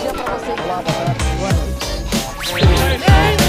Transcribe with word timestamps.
dia 0.00 0.12
pra 0.12 0.24
vocês. 0.36 0.56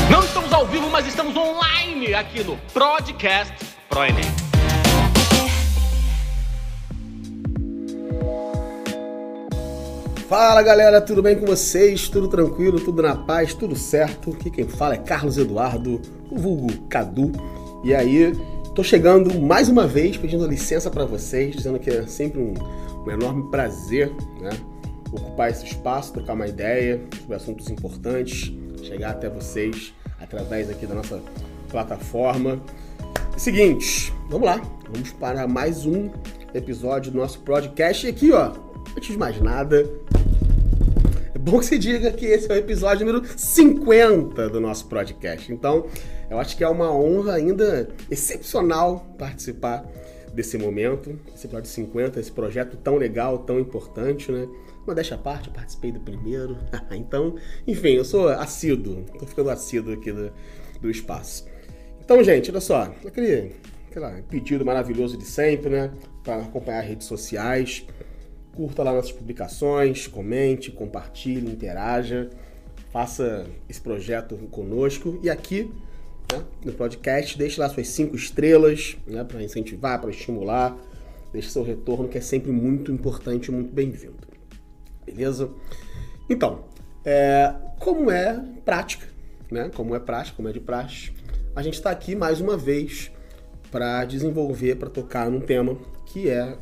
Não 0.09 0.23
estamos 0.23 0.53
ao 0.53 0.65
vivo, 0.65 0.89
mas 0.89 1.05
estamos 1.07 1.35
online 1.35 2.13
aqui 2.13 2.43
no 2.43 2.57
Podcast 2.73 3.53
ProEnem. 3.89 4.23
Fala 10.29 10.61
galera, 10.61 10.99
tudo 10.99 11.21
bem 11.21 11.37
com 11.39 11.45
vocês? 11.45 12.09
Tudo 12.09 12.27
tranquilo, 12.27 12.79
tudo 12.79 13.01
na 13.01 13.15
paz, 13.15 13.53
tudo 13.53 13.75
certo? 13.75 14.31
Aqui 14.31 14.49
quem 14.49 14.67
fala 14.67 14.95
é 14.95 14.97
Carlos 14.97 15.37
Eduardo, 15.37 16.01
o 16.29 16.37
vulgo 16.37 16.81
Cadu. 16.89 17.31
E 17.83 17.93
aí, 17.95 18.33
tô 18.75 18.83
chegando 18.83 19.39
mais 19.39 19.69
uma 19.69 19.87
vez 19.87 20.17
pedindo 20.17 20.45
licença 20.45 20.91
para 20.91 21.05
vocês, 21.05 21.55
dizendo 21.55 21.79
que 21.79 21.89
é 21.89 22.05
sempre 22.07 22.41
um, 22.41 22.53
um 23.05 23.11
enorme 23.11 23.49
prazer, 23.49 24.11
né? 24.41 24.49
Ocupar 25.11 25.49
esse 25.49 25.65
espaço, 25.65 26.13
trocar 26.13 26.33
uma 26.33 26.47
ideia 26.47 27.01
sobre 27.19 27.35
assuntos 27.35 27.69
importantes, 27.69 28.53
chegar 28.83 29.11
até 29.11 29.29
vocês 29.29 29.93
através 30.19 30.69
aqui 30.69 30.85
da 30.85 30.95
nossa 30.95 31.21
plataforma. 31.69 32.61
Seguinte, 33.37 34.13
vamos 34.29 34.47
lá, 34.47 34.61
vamos 34.91 35.11
para 35.11 35.47
mais 35.47 35.85
um 35.85 36.09
episódio 36.53 37.11
do 37.11 37.17
nosso 37.17 37.39
podcast. 37.39 38.05
E 38.05 38.09
aqui, 38.09 38.31
ó, 38.31 38.51
antes 38.95 39.11
de 39.11 39.17
mais 39.17 39.39
nada, 39.39 39.89
é 41.33 41.37
bom 41.37 41.59
que 41.59 41.65
se 41.65 41.77
diga 41.77 42.11
que 42.11 42.25
esse 42.25 42.51
é 42.51 42.55
o 42.55 42.57
episódio 42.57 43.05
número 43.05 43.25
50 43.37 44.49
do 44.49 44.59
nosso 44.59 44.87
podcast. 44.87 45.51
Então, 45.51 45.85
eu 46.29 46.39
acho 46.39 46.57
que 46.57 46.63
é 46.63 46.67
uma 46.67 46.91
honra 46.91 47.33
ainda 47.33 47.87
excepcional 48.09 49.05
participar 49.17 49.85
desse 50.33 50.57
momento, 50.57 51.19
esse 51.33 51.47
episódio 51.47 51.69
50, 51.69 52.19
esse 52.19 52.31
projeto 52.31 52.77
tão 52.77 52.95
legal, 52.97 53.39
tão 53.39 53.59
importante, 53.59 54.31
né? 54.31 54.47
Modéstia 54.87 55.15
à 55.15 55.19
parte, 55.19 55.49
eu 55.49 55.53
participei 55.53 55.91
do 55.91 55.99
primeiro. 55.99 56.57
então, 56.95 57.35
enfim, 57.67 57.89
eu 57.89 58.05
sou 58.05 58.29
assíduo, 58.29 59.03
tô 59.19 59.27
ficando 59.27 59.49
assíduo 59.49 59.93
aqui 59.93 60.13
do, 60.13 60.31
do 60.79 60.89
espaço. 60.89 61.45
Então, 61.99 62.23
gente, 62.23 62.49
olha 62.49 62.61
só, 62.61 62.83
aquele, 63.05 63.53
aquele 63.91 64.21
pedido 64.23 64.65
maravilhoso 64.65 65.17
de 65.17 65.25
sempre, 65.25 65.69
né? 65.69 65.91
Para 66.23 66.37
acompanhar 66.37 66.79
as 66.79 66.87
redes 66.87 67.05
sociais. 67.05 67.85
Curta 68.55 68.81
lá 68.81 68.93
nossas 68.93 69.11
publicações, 69.11 70.07
comente, 70.07 70.71
compartilhe, 70.71 71.51
interaja, 71.51 72.29
faça 72.89 73.45
esse 73.67 73.81
projeto 73.81 74.37
conosco. 74.49 75.19
E 75.21 75.29
aqui, 75.29 75.69
né, 76.31 76.43
no 76.63 76.71
podcast, 76.71 77.37
deixe 77.37 77.59
lá 77.59 77.67
suas 77.67 77.89
cinco 77.89 78.15
estrelas, 78.15 78.97
né, 79.05 79.23
para 79.25 79.43
incentivar, 79.43 79.99
para 79.99 80.09
estimular. 80.09 80.75
Deixe 81.33 81.49
seu 81.49 81.61
retorno, 81.61 82.07
que 82.07 82.17
é 82.17 82.21
sempre 82.21 82.51
muito 82.51 82.89
importante 82.89 83.49
e 83.49 83.51
muito 83.51 83.73
bem-vindo. 83.73 84.36
Beleza? 85.07 85.49
Então, 86.29 86.65
é, 87.05 87.55
como 87.79 88.11
é 88.11 88.37
prática, 88.65 89.07
né? 89.49 89.71
Como 89.73 89.95
é 89.95 89.99
prática, 89.99 90.35
como 90.35 90.49
é 90.49 90.51
de 90.51 90.59
praxe, 90.59 91.13
a 91.55 91.63
gente 91.63 91.75
está 91.75 91.89
aqui 91.89 92.15
mais 92.15 92.41
uma 92.41 92.57
vez 92.57 93.09
para 93.71 94.03
desenvolver, 94.05 94.75
para 94.75 94.89
tocar 94.89 95.31
num 95.31 95.39
tema 95.39 95.77
que 96.05 96.29
é 96.29 96.57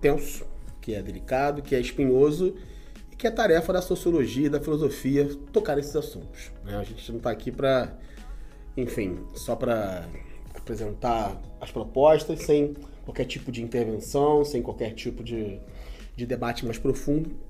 tenso, 0.00 0.44
que 0.80 0.92
é 0.94 1.00
delicado, 1.00 1.62
que 1.62 1.74
é 1.74 1.80
espinhoso 1.80 2.54
e 3.12 3.16
que 3.16 3.26
é 3.26 3.30
tarefa 3.30 3.72
da 3.72 3.80
sociologia 3.80 4.50
da 4.50 4.60
filosofia 4.60 5.30
tocar 5.52 5.78
esses 5.78 5.94
assuntos. 5.94 6.50
Né? 6.64 6.76
A 6.76 6.82
gente 6.82 7.08
não 7.10 7.18
está 7.18 7.30
aqui 7.30 7.52
para, 7.52 7.96
enfim, 8.76 9.20
só 9.34 9.54
para 9.54 10.04
apresentar 10.54 11.40
as 11.60 11.70
propostas 11.70 12.40
sem 12.40 12.74
qualquer 13.04 13.24
tipo 13.24 13.52
de 13.52 13.62
intervenção, 13.62 14.44
sem 14.44 14.60
qualquer 14.60 14.92
tipo 14.94 15.22
de, 15.22 15.60
de 16.16 16.26
debate 16.26 16.64
mais 16.64 16.76
profundo. 16.78 17.45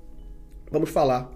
Vamos 0.71 0.89
falar 0.89 1.31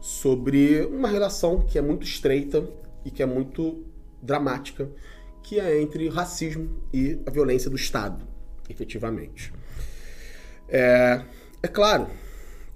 sobre 0.00 0.82
uma 0.86 1.08
relação 1.08 1.60
que 1.60 1.78
é 1.78 1.82
muito 1.82 2.04
estreita 2.04 2.68
e 3.04 3.10
que 3.10 3.22
é 3.22 3.26
muito 3.26 3.84
dramática, 4.20 4.90
que 5.42 5.58
é 5.58 5.80
entre 5.80 6.08
racismo 6.08 6.82
e 6.92 7.20
a 7.26 7.30
violência 7.30 7.70
do 7.70 7.76
Estado, 7.76 8.24
efetivamente. 8.68 9.52
É, 10.68 11.22
é 11.62 11.68
claro 11.68 12.08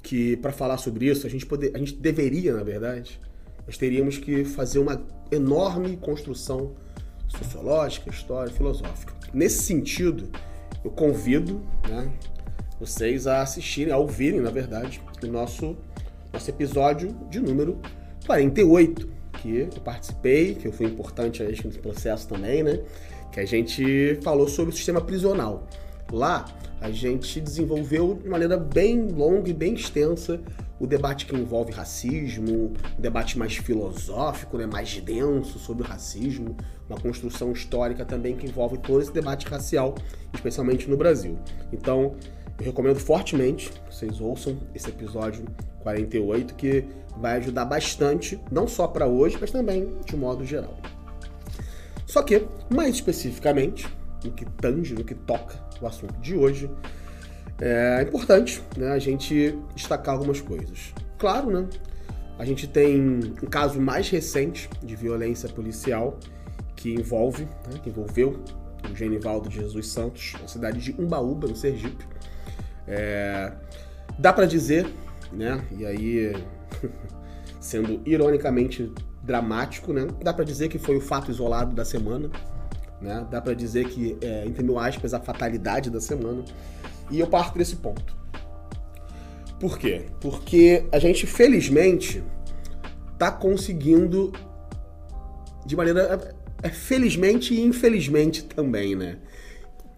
que 0.03 0.37
para 0.37 0.53
falar 0.53 0.79
sobre 0.79 1.07
isso, 1.07 1.27
a 1.27 1.31
gente, 1.31 1.45
poder, 1.45 1.75
a 1.75 1.79
gente 1.79 1.95
deveria, 1.95 2.55
na 2.55 2.63
verdade, 2.63 3.21
nós 3.67 3.77
teríamos 3.77 4.19
que 4.19 4.45
fazer 4.45 4.79
uma 4.79 5.05
enorme 5.33 5.97
construção 5.97 6.75
sociológica, 7.27 8.09
histórica, 8.11 8.57
filosófica. 8.57 9.13
Nesse 9.35 9.65
sentido, 9.65 10.31
eu 10.85 10.91
convido 10.91 11.61
né, 11.89 12.13
vocês 12.79 13.27
a 13.27 13.43
assistirem, 13.43 13.93
a 13.93 13.97
ouvirem, 13.97 14.41
na 14.41 14.51
verdade, 14.51 15.03
o 15.23 15.27
nosso, 15.27 15.77
nosso 16.33 16.51
episódio 16.51 17.17
de 17.31 17.41
número 17.41 17.81
48, 18.27 19.09
que 19.35 19.69
eu 19.75 19.81
participei, 19.83 20.55
que 20.55 20.67
eu 20.67 20.73
fui 20.73 20.87
importante 20.87 21.43
nesse 21.43 21.79
processo 21.79 22.29
também, 22.29 22.63
né? 22.63 22.81
Que 23.33 23.41
a 23.41 23.45
gente 23.45 24.19
falou 24.23 24.49
sobre 24.49 24.73
o 24.73 24.77
sistema 24.77 25.01
prisional. 25.01 25.67
Lá, 26.13 26.45
a 26.81 26.91
gente 26.91 27.41
desenvolveu 27.41 28.19
de 28.23 28.29
maneira 28.29 28.57
bem 28.57 29.09
longa 29.09 29.51
e 29.51 29.53
bem 29.53 29.75
extensa 29.75 30.41
o 30.79 30.87
debate 30.87 31.27
que 31.27 31.35
envolve 31.35 31.73
racismo, 31.73 32.73
um 32.99 33.01
debate 33.01 33.39
mais 33.39 33.57
filosófico, 33.57 34.59
né, 34.59 34.67
mais 34.67 34.99
denso 35.01 35.59
sobre 35.59 35.83
o 35.83 35.87
racismo, 35.87 36.55
uma 36.89 37.01
construção 37.01 37.51
histórica 37.53 38.05
também 38.05 38.37
que 38.37 38.47
envolve 38.47 38.79
todo 38.79 39.01
esse 39.01 39.13
debate 39.13 39.47
racial, 39.47 39.95
especialmente 40.35 40.89
no 40.89 40.97
Brasil. 40.97 41.39
Então, 41.73 42.15
eu 42.59 42.65
recomendo 42.65 42.99
fortemente 42.99 43.71
que 43.71 43.95
vocês 43.95 44.21
ouçam 44.21 44.59
esse 44.75 44.89
episódio 44.89 45.45
48, 45.81 46.55
que 46.55 46.85
vai 47.19 47.37
ajudar 47.39 47.65
bastante, 47.65 48.41
não 48.51 48.67
só 48.67 48.87
para 48.87 49.07
hoje, 49.07 49.37
mas 49.41 49.51
também 49.51 49.95
de 50.05 50.17
modo 50.17 50.45
geral. 50.45 50.77
Só 52.07 52.23
que, 52.23 52.47
mais 52.71 52.95
especificamente, 52.95 53.87
no 54.25 54.33
que 54.33 54.45
tange, 54.45 54.95
no 54.95 55.05
que 55.05 55.15
toca 55.15 55.55
o 55.81 55.87
assunto 55.87 56.15
de 56.21 56.35
hoje, 56.35 56.71
é 57.61 58.03
importante 58.03 58.63
né, 58.77 58.93
a 58.93 58.99
gente 58.99 59.59
destacar 59.75 60.15
algumas 60.15 60.41
coisas. 60.41 60.93
Claro, 61.19 61.51
né? 61.51 61.67
A 62.39 62.45
gente 62.45 62.67
tem 62.67 63.01
um 63.43 63.47
caso 63.47 63.81
mais 63.81 64.11
recente 64.11 64.69
de 64.83 64.95
violência 64.95 65.49
policial 65.49 66.19
que 66.75 66.93
envolve, 66.93 67.45
né, 67.45 67.81
que 67.83 67.89
envolveu 67.89 68.39
o 68.91 68.95
Genivaldo 68.95 69.49
de 69.49 69.57
Jesus 69.57 69.89
Santos, 69.89 70.35
na 70.41 70.47
cidade 70.47 70.79
de 70.79 71.01
Umbaúba, 71.01 71.49
no 71.49 71.57
Sergipe. 71.57 72.07
É, 72.89 73.53
dá 74.19 74.33
para 74.33 74.47
dizer, 74.47 74.87
né? 75.33 75.61
E 75.77 75.85
aí, 75.85 76.33
sendo 77.61 78.01
ironicamente 78.07 78.93
dramático, 79.23 79.93
né? 79.93 80.07
Dá 80.23 80.33
para 80.33 80.45
dizer 80.45 80.69
que 80.69 80.79
foi 80.79 80.97
o 80.97 81.01
fato 81.01 81.31
isolado 81.31 81.75
da 81.75 81.85
semana, 81.85 82.31
né? 83.01 83.27
Dá 83.31 83.41
para 83.41 83.55
dizer 83.55 83.89
que, 83.89 84.17
é, 84.21 84.45
entre 84.47 84.63
mil 84.63 84.79
aspas, 84.79 85.13
a 85.13 85.21
fatalidade 85.21 85.91
da 85.91 86.01
semana. 86.01 86.45
E 87.11 87.21
eu 87.21 87.27
parto 87.27 87.59
desse 87.59 87.77
ponto. 87.77 88.17
Por 89.59 89.79
quê? 89.79 90.07
Porque 90.21 90.85
a 90.93 90.99
gente, 90.99 91.27
felizmente, 91.27 92.23
tá 93.19 93.31
conseguindo, 93.31 94.33
de 95.65 95.75
maneira. 95.75 96.35
É, 96.63 96.71
felizmente 96.71 97.55
e 97.55 97.61
infelizmente 97.61 98.45
também, 98.45 98.97
né? 98.97 99.19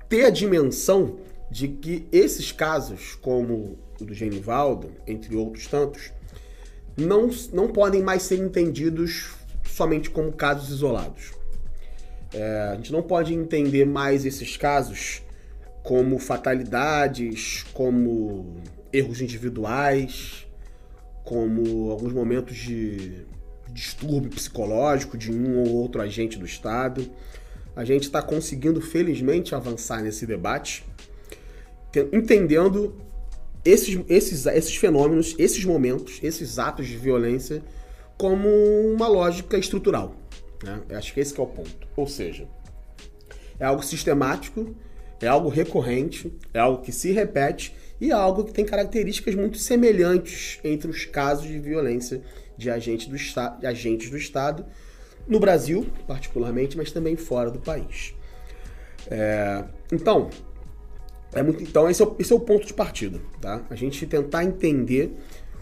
Ter 0.08 0.24
a 0.24 0.30
dimensão 0.30 1.18
de 1.50 1.68
que 1.68 2.06
esses 2.12 2.52
casos, 2.52 3.14
como 3.14 3.78
o 4.00 4.04
do 4.04 4.14
Genivaldo, 4.14 4.92
entre 5.06 5.34
outros 5.36 5.66
tantos, 5.66 6.12
não, 6.96 7.30
não 7.52 7.68
podem 7.68 8.02
mais 8.02 8.22
ser 8.22 8.38
entendidos 8.38 9.34
somente 9.64 10.10
como 10.10 10.32
casos 10.32 10.70
isolados. 10.70 11.32
É, 12.32 12.70
a 12.72 12.74
gente 12.74 12.92
não 12.92 13.02
pode 13.02 13.32
entender 13.32 13.86
mais 13.86 14.26
esses 14.26 14.56
casos 14.56 15.22
como 15.82 16.18
fatalidades, 16.18 17.64
como 17.72 18.56
erros 18.92 19.20
individuais, 19.22 20.46
como 21.24 21.90
alguns 21.90 22.12
momentos 22.12 22.56
de 22.56 23.26
distúrbio 23.70 24.30
psicológico 24.30 25.16
de 25.16 25.30
um 25.30 25.58
ou 25.60 25.68
outro 25.76 26.02
agente 26.02 26.38
do 26.38 26.44
Estado. 26.44 27.08
A 27.76 27.84
gente 27.84 28.04
está 28.04 28.20
conseguindo, 28.20 28.80
felizmente, 28.80 29.54
avançar 29.54 30.02
nesse 30.02 30.26
debate, 30.26 30.84
entendendo 32.12 32.94
esses, 33.64 33.98
esses, 34.08 34.46
esses 34.46 34.76
fenômenos, 34.76 35.34
esses 35.38 35.64
momentos, 35.64 36.20
esses 36.22 36.58
atos 36.58 36.86
de 36.86 36.96
violência 36.96 37.62
como 38.16 38.48
uma 38.48 39.08
lógica 39.08 39.56
estrutural. 39.56 40.14
Né? 40.62 40.82
Acho 40.96 41.14
que 41.14 41.20
esse 41.20 41.32
que 41.32 41.40
é 41.40 41.42
o 41.42 41.46
ponto. 41.46 41.86
Ou 41.96 42.06
seja, 42.06 42.48
é 43.58 43.64
algo 43.64 43.82
sistemático, 43.82 44.74
é 45.20 45.26
algo 45.26 45.48
recorrente, 45.48 46.32
é 46.52 46.58
algo 46.58 46.82
que 46.82 46.92
se 46.92 47.12
repete 47.12 47.74
e 48.00 48.10
é 48.10 48.14
algo 48.14 48.44
que 48.44 48.52
tem 48.52 48.64
características 48.64 49.34
muito 49.34 49.58
semelhantes 49.58 50.60
entre 50.62 50.90
os 50.90 51.04
casos 51.04 51.46
de 51.46 51.58
violência 51.58 52.22
de 52.56 52.70
agentes 52.70 53.06
do, 53.06 53.16
de 53.60 53.66
agentes 53.66 54.10
do 54.10 54.16
Estado, 54.16 54.64
no 55.26 55.38
Brasil, 55.38 55.86
particularmente, 56.06 56.76
mas 56.76 56.90
também 56.90 57.16
fora 57.16 57.50
do 57.50 57.58
país. 57.58 58.14
É, 59.10 59.64
então, 59.92 60.30
é 61.32 61.42
muito, 61.42 61.62
então 61.62 61.88
esse 61.88 62.02
é, 62.02 62.06
o, 62.06 62.16
esse 62.18 62.32
é 62.32 62.36
o 62.36 62.40
ponto 62.40 62.66
de 62.66 62.74
partida, 62.74 63.20
tá? 63.40 63.64
A 63.68 63.74
gente 63.74 64.06
tentar 64.06 64.44
entender 64.44 65.12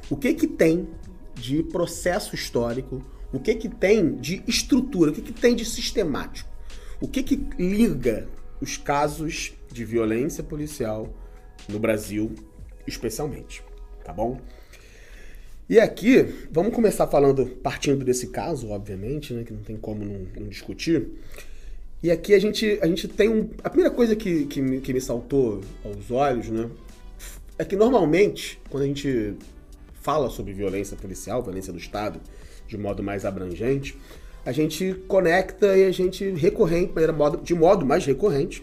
o 0.08 0.16
que 0.16 0.32
que 0.34 0.46
tem 0.46 0.88
de 1.34 1.62
processo 1.62 2.34
histórico, 2.34 3.04
o 3.32 3.40
que 3.40 3.54
que 3.54 3.68
tem 3.68 4.14
de 4.16 4.42
estrutura, 4.46 5.10
o 5.10 5.14
que 5.14 5.22
que 5.22 5.32
tem 5.32 5.54
de 5.54 5.64
sistemático, 5.64 6.48
o 7.00 7.08
que 7.08 7.22
que 7.22 7.36
liga 7.58 8.28
os 8.60 8.76
casos 8.76 9.52
de 9.70 9.84
violência 9.84 10.42
policial 10.42 11.12
no 11.68 11.78
Brasil, 11.78 12.32
especialmente, 12.86 13.62
tá 14.04 14.12
bom? 14.12 14.40
E 15.68 15.80
aqui, 15.80 16.22
vamos 16.50 16.72
começar 16.72 17.08
falando, 17.08 17.44
partindo 17.44 18.04
desse 18.04 18.28
caso, 18.28 18.70
obviamente, 18.70 19.34
né, 19.34 19.42
que 19.42 19.52
não 19.52 19.62
tem 19.62 19.76
como 19.76 20.04
não, 20.04 20.26
não 20.38 20.48
discutir. 20.48 21.08
E 22.02 22.10
aqui 22.10 22.34
a 22.34 22.38
gente, 22.38 22.78
a 22.82 22.86
gente 22.86 23.08
tem 23.08 23.28
um. 23.28 23.50
A 23.64 23.70
primeira 23.70 23.92
coisa 23.94 24.14
que, 24.14 24.44
que, 24.46 24.60
me, 24.60 24.80
que 24.80 24.92
me 24.92 25.00
saltou 25.00 25.60
aos 25.84 26.10
olhos, 26.10 26.48
né? 26.48 26.68
É 27.58 27.64
que 27.64 27.74
normalmente, 27.74 28.60
quando 28.68 28.82
a 28.82 28.86
gente 28.86 29.34
fala 30.02 30.28
sobre 30.28 30.52
violência 30.52 30.96
policial, 30.96 31.42
violência 31.42 31.72
do 31.72 31.78
Estado, 31.78 32.20
de 32.68 32.76
modo 32.76 33.02
mais 33.02 33.24
abrangente, 33.24 33.98
a 34.44 34.52
gente 34.52 34.94
conecta 35.08 35.76
e 35.76 35.84
a 35.84 35.90
gente 35.90 36.30
recorrente, 36.30 36.92
de 37.42 37.54
modo 37.54 37.84
mais 37.84 38.04
recorrente, 38.04 38.62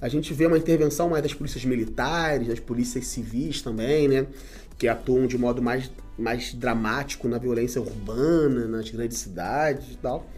a 0.00 0.08
gente 0.08 0.34
vê 0.34 0.44
uma 0.44 0.58
intervenção 0.58 1.08
mais 1.08 1.22
das 1.22 1.32
polícias 1.32 1.64
militares, 1.64 2.48
das 2.48 2.60
polícias 2.60 3.06
civis 3.06 3.62
também, 3.62 4.08
né? 4.08 4.26
Que 4.76 4.88
atuam 4.88 5.26
de 5.26 5.38
modo 5.38 5.62
mais, 5.62 5.90
mais 6.18 6.52
dramático 6.52 7.28
na 7.28 7.38
violência 7.38 7.80
urbana, 7.80 8.66
nas 8.66 8.90
grandes 8.90 9.16
cidades 9.18 9.92
e 9.92 9.96
tal. 9.96 10.28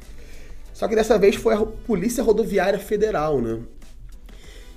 Só 0.76 0.87
que 0.87 0.94
dessa 0.94 1.19
vez 1.19 1.37
foi 1.37 1.55
a 1.55 1.64
Polícia 1.64 2.23
Rodoviária 2.23 2.78
Federal, 2.78 3.40
né? 3.40 3.62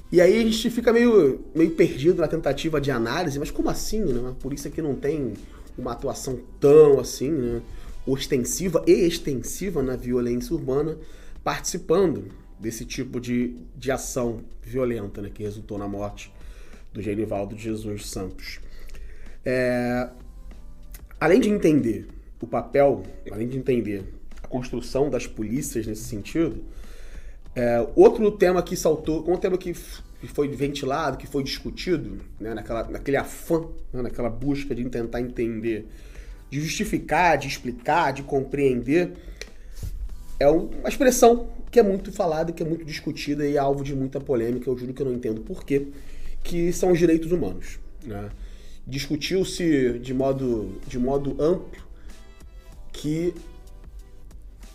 E 0.10 0.22
aí 0.22 0.40
a 0.40 0.44
gente 0.44 0.70
fica 0.70 0.94
meio, 0.94 1.44
meio 1.54 1.72
perdido 1.72 2.22
na 2.22 2.28
tentativa 2.30 2.80
de 2.80 2.90
análise, 2.90 3.38
mas 3.38 3.52
como 3.52 3.70
assim, 3.70 4.06
né? 4.06 4.18
Uma 4.18 4.34
polícia 4.34 4.72
que 4.72 4.82
não 4.82 4.96
tem 4.96 5.34
uma 5.78 5.92
atuação 5.92 6.40
tão 6.58 7.02
assim, 7.02 7.30
né? 7.30 7.62
Ostensiva 8.08 8.82
e 8.88 8.94
extensiva 8.94 9.84
na 9.84 9.98
violência 9.98 10.56
urbana, 10.56 10.98
participando 11.44 12.30
desse 12.58 12.86
tipo 12.86 13.20
de, 13.20 13.58
de 13.76 13.92
ação 13.92 14.40
violenta, 14.64 15.22
né? 15.22 15.30
Que 15.30 15.44
resultou 15.44 15.78
na 15.78 15.86
morte 15.90 16.32
do 16.94 17.02
Genivaldo 17.02 17.58
Jesus 17.58 18.10
Santos. 18.10 18.62
É... 19.46 20.08
Além 21.20 21.42
de 21.42 21.50
entender 21.50 22.08
o 22.42 22.48
papel, 22.48 23.04
além 23.30 23.50
de 23.50 23.58
entender 23.58 24.18
construção 24.50 25.10
das 25.10 25.28
polícias 25.28 25.86
nesse 25.86 26.04
sentido. 26.04 26.64
É, 27.56 27.86
outro 27.96 28.32
tema 28.32 28.62
que 28.62 28.76
saltou, 28.76 29.30
um 29.30 29.38
tema 29.38 29.58
que, 29.58 29.74
foi 29.74 30.48
ventilado, 30.50 31.18
que 31.18 31.28
foi 31.28 31.44
discutido, 31.44 32.18
né, 32.40 32.54
naquela, 32.54 32.84
naquele 32.90 33.18
afã, 33.18 33.62
né, 33.94 34.02
naquela 34.02 34.30
busca 34.30 34.76
de 34.76 34.84
tentar 34.90 35.22
entender, 35.22 35.88
de 36.50 36.62
justificar, 36.62 37.38
de 37.38 37.48
explicar, 37.48 38.12
de 38.12 38.24
compreender, 38.24 39.14
é 40.40 40.48
uma 40.48 40.88
expressão 40.88 41.50
que 41.70 41.80
é 41.80 41.84
muito 41.84 42.12
falada, 42.12 42.52
que 42.52 42.64
é 42.64 42.66
muito 42.66 42.86
discutida 42.86 43.46
e 43.46 43.56
é 43.56 43.60
alvo 43.60 43.84
de 43.84 43.94
muita 43.94 44.20
polêmica. 44.20 44.70
Eu 44.70 44.78
juro 44.78 44.94
que 44.94 45.02
eu 45.02 45.06
não 45.06 45.14
entendo 45.14 45.42
por 45.42 45.64
quê, 45.64 45.88
que 46.44 46.72
são 46.72 46.92
os 46.92 46.98
direitos 46.98 47.32
humanos. 47.32 47.80
Né? 48.04 48.30
Discutiu-se 48.88 50.00
de 50.00 50.14
modo, 50.14 50.80
de 50.88 50.98
modo 50.98 51.32
amplo 51.40 51.84
que 52.92 53.34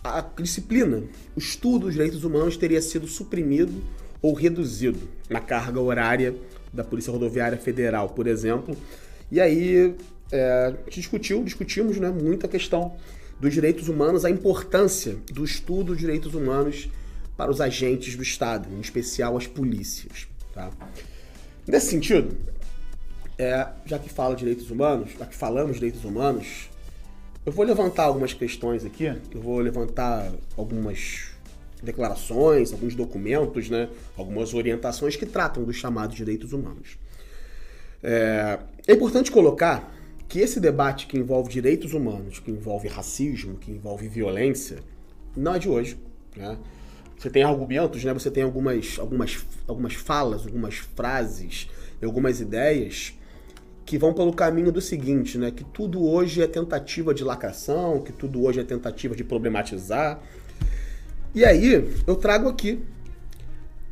a 0.05 0.21
disciplina, 0.41 1.03
o 1.35 1.39
estudo 1.39 1.85
dos 1.85 1.93
direitos 1.93 2.23
humanos 2.23 2.55
teria 2.57 2.81
sido 2.81 3.07
suprimido 3.07 3.73
ou 4.21 4.33
reduzido 4.33 4.99
na 5.29 5.39
carga 5.39 5.79
horária 5.79 6.35
da 6.71 6.83
Polícia 6.83 7.11
Rodoviária 7.11 7.57
Federal, 7.57 8.09
por 8.09 8.27
exemplo. 8.27 8.77
E 9.31 9.41
aí 9.41 9.95
é, 10.31 10.75
discutiu, 10.91 11.43
discutimos 11.43 11.97
né, 11.97 12.09
muito 12.09 12.45
a 12.45 12.49
questão 12.49 12.95
dos 13.39 13.53
direitos 13.53 13.87
humanos, 13.89 14.23
a 14.23 14.29
importância 14.29 15.17
do 15.31 15.43
estudo 15.43 15.85
dos 15.85 15.97
direitos 15.97 16.33
humanos 16.35 16.89
para 17.35 17.51
os 17.51 17.59
agentes 17.59 18.15
do 18.15 18.23
Estado, 18.23 18.69
em 18.71 18.79
especial 18.79 19.35
as 19.35 19.47
polícias. 19.47 20.27
Tá? 20.53 20.69
Nesse 21.67 21.87
sentido, 21.87 22.37
é, 23.37 23.67
já 23.85 23.99
que 23.99 24.09
fala 24.09 24.35
direitos 24.35 24.69
humanos, 24.69 25.09
já 25.17 25.25
que 25.25 25.35
falamos 25.35 25.75
direitos 25.75 26.05
humanos, 26.05 26.69
eu 27.45 27.51
vou 27.51 27.63
levantar 27.63 28.05
algumas 28.05 28.33
questões 28.33 28.83
aqui, 28.83 29.05
eu 29.05 29.41
vou 29.41 29.59
levantar 29.59 30.31
algumas 30.57 31.31
declarações, 31.83 32.73
alguns 32.73 32.95
documentos, 32.95 33.69
né, 33.69 33.87
algumas 34.17 34.53
orientações 34.53 35.15
que 35.15 35.25
tratam 35.25 35.63
dos 35.63 35.75
chamados 35.75 36.15
direitos 36.15 36.53
humanos. 36.53 36.97
É, 38.01 38.59
é 38.87 38.93
importante 38.93 39.31
colocar 39.31 39.93
que 40.27 40.39
esse 40.39 40.59
debate 40.59 41.05
que 41.05 41.17
envolve 41.17 41.51
direitos 41.51 41.93
humanos, 41.93 42.39
que 42.39 42.49
envolve 42.49 42.87
racismo, 42.87 43.57
que 43.57 43.71
envolve 43.71 44.07
violência, 44.07 44.79
não 45.37 45.53
é 45.53 45.59
de 45.59 45.69
hoje. 45.69 45.97
Né? 46.35 46.57
Você 47.17 47.29
tem 47.29 47.43
argumentos, 47.43 48.03
né? 48.03 48.11
você 48.11 48.31
tem 48.31 48.43
algumas, 48.43 48.97
algumas, 48.97 49.45
algumas 49.67 49.93
falas, 49.93 50.45
algumas 50.45 50.75
frases, 50.77 51.69
algumas 52.03 52.41
ideias 52.41 53.13
que 53.85 53.97
vão 53.97 54.13
pelo 54.13 54.33
caminho 54.33 54.71
do 54.71 54.81
seguinte, 54.81 55.37
né? 55.37 55.51
Que 55.51 55.63
tudo 55.63 56.03
hoje 56.03 56.41
é 56.41 56.47
tentativa 56.47 57.13
de 57.13 57.23
lacração, 57.23 58.01
que 58.01 58.11
tudo 58.11 58.43
hoje 58.43 58.59
é 58.59 58.63
tentativa 58.63 59.15
de 59.15 59.23
problematizar. 59.23 60.19
E 61.33 61.45
aí, 61.45 61.93
eu 62.07 62.15
trago 62.15 62.49
aqui 62.49 62.81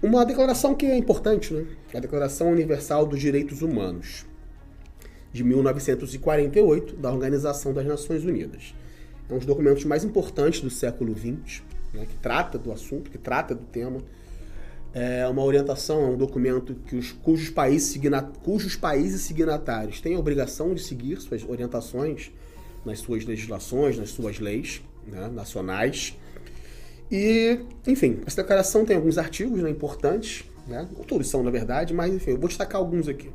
uma 0.02 0.26
declaração 0.26 0.74
que 0.74 0.86
é 0.86 0.98
importante, 0.98 1.54
né? 1.54 1.66
A 1.94 2.00
Declaração 2.00 2.52
Universal 2.52 3.06
dos 3.06 3.20
Direitos 3.20 3.62
Humanos, 3.62 4.26
de 5.32 5.44
1948, 5.44 6.96
da 6.96 7.12
Organização 7.12 7.72
das 7.72 7.86
Nações 7.86 8.26
Unidas. 8.26 8.74
É 9.30 9.34
um 9.34 9.38
dos 9.38 9.46
documentos 9.46 9.86
mais 9.86 10.04
importantes 10.04 10.62
do 10.62 10.70
século 10.70 11.16
XX, 11.16 11.62
né? 11.94 12.06
que 12.08 12.16
trata 12.22 12.58
do 12.58 12.72
assunto, 12.72 13.12
que 13.12 13.18
trata 13.18 13.54
do 13.54 13.64
tema 13.64 14.00
é 14.94 15.28
uma 15.28 15.44
orientação, 15.44 16.04
é 16.04 16.08
um 16.08 16.18
documento 16.18 16.76
que 16.86 16.96
os, 16.96 17.12
cujos, 17.12 17.50
países 17.50 18.00
cujos 18.44 18.76
países 18.76 19.22
signatários 19.22 20.00
têm 20.00 20.16
a 20.16 20.20
obrigação 20.20 20.74
de 20.76 20.84
seguir 20.84 21.20
suas 21.20 21.44
orientações 21.48 22.32
nas 22.86 23.00
suas 23.00 23.26
legislações, 23.26 23.98
nas 23.98 24.10
suas 24.10 24.40
leis 24.40 24.84
né, 25.08 25.30
nacionais. 25.34 26.16
E, 27.12 27.60
enfim, 27.88 28.20
essa 28.26 28.42
declaração 28.42 28.86
tem 28.86 28.96
alguns 28.96 29.18
artigos 29.18 29.64
né, 29.64 29.70
importantes, 29.70 30.44
né, 30.68 30.88
todos 31.08 31.28
são 31.28 31.42
na 31.42 31.50
verdade, 31.50 31.94
mas 31.94 32.14
enfim, 32.14 32.32
eu 32.32 32.38
vou 32.38 32.48
destacar 32.48 32.80
alguns 32.80 33.08
aqui. 33.08 33.32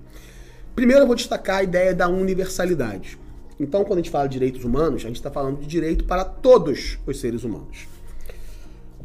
Primeiro 0.76 1.02
eu 1.02 1.06
vou 1.06 1.16
destacar 1.16 1.56
a 1.56 1.62
ideia 1.64 1.93
da 1.93 2.08
universalidade. 2.08 3.19
Então, 3.58 3.82
quando 3.82 3.99
a 3.99 4.02
gente 4.02 4.10
fala 4.10 4.28
de 4.28 4.34
direitos 4.34 4.64
humanos, 4.64 5.05
a 5.05 5.08
gente 5.08 5.16
está 5.16 5.31
falando 5.31 5.58
de 5.58 5.66
direito 5.66 6.05
para 6.05 6.24
todos 6.24 6.98
os 7.05 7.19
seres 7.19 7.43
humanos 7.43 7.88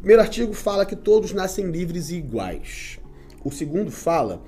primeiro 0.04 0.20
artigo 0.20 0.52
fala 0.52 0.84
que 0.84 0.94
todos 0.94 1.32
nascem 1.32 1.70
livres 1.70 2.10
e 2.10 2.16
iguais. 2.16 3.00
O 3.42 3.50
segundo 3.50 3.90
fala 3.90 4.44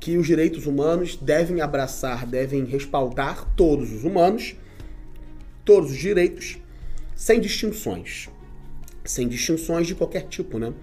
que 0.00 0.18
os 0.18 0.26
direitos 0.26 0.66
humanos 0.66 1.14
devem 1.14 1.60
abraçar, 1.60 2.26
devem 2.26 2.64
respaldar 2.64 3.48
todos 3.54 3.92
os 3.92 4.02
humanos, 4.02 4.56
todos 5.64 5.92
os 5.92 5.96
direitos, 5.96 6.58
sem 7.14 7.40
distinções. 7.40 8.28
Sem 9.04 9.28
distinções 9.28 9.86
de 9.86 9.94
qualquer 9.94 10.22
tipo, 10.22 10.58
né? 10.58 10.74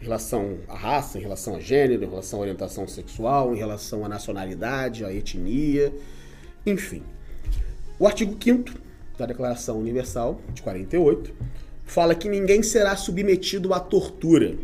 Em 0.00 0.04
relação 0.04 0.60
à 0.66 0.74
raça, 0.74 1.18
em 1.18 1.20
relação 1.20 1.54
a 1.54 1.60
gênero, 1.60 2.02
em 2.02 2.08
relação 2.08 2.38
à 2.38 2.42
orientação 2.42 2.88
sexual, 2.88 3.54
em 3.54 3.58
relação 3.58 4.06
à 4.06 4.08
nacionalidade, 4.08 5.04
à 5.04 5.12
etnia, 5.12 5.92
enfim. 6.64 7.02
O 7.98 8.06
artigo 8.06 8.34
5 8.42 8.72
da 9.18 9.26
Declaração 9.26 9.78
Universal 9.78 10.40
de 10.54 10.62
48 10.62 11.30
fala 11.84 12.14
que 12.14 12.28
ninguém 12.28 12.62
será 12.62 12.96
submetido 12.96 13.72
à 13.72 13.80
tortura. 13.80 14.56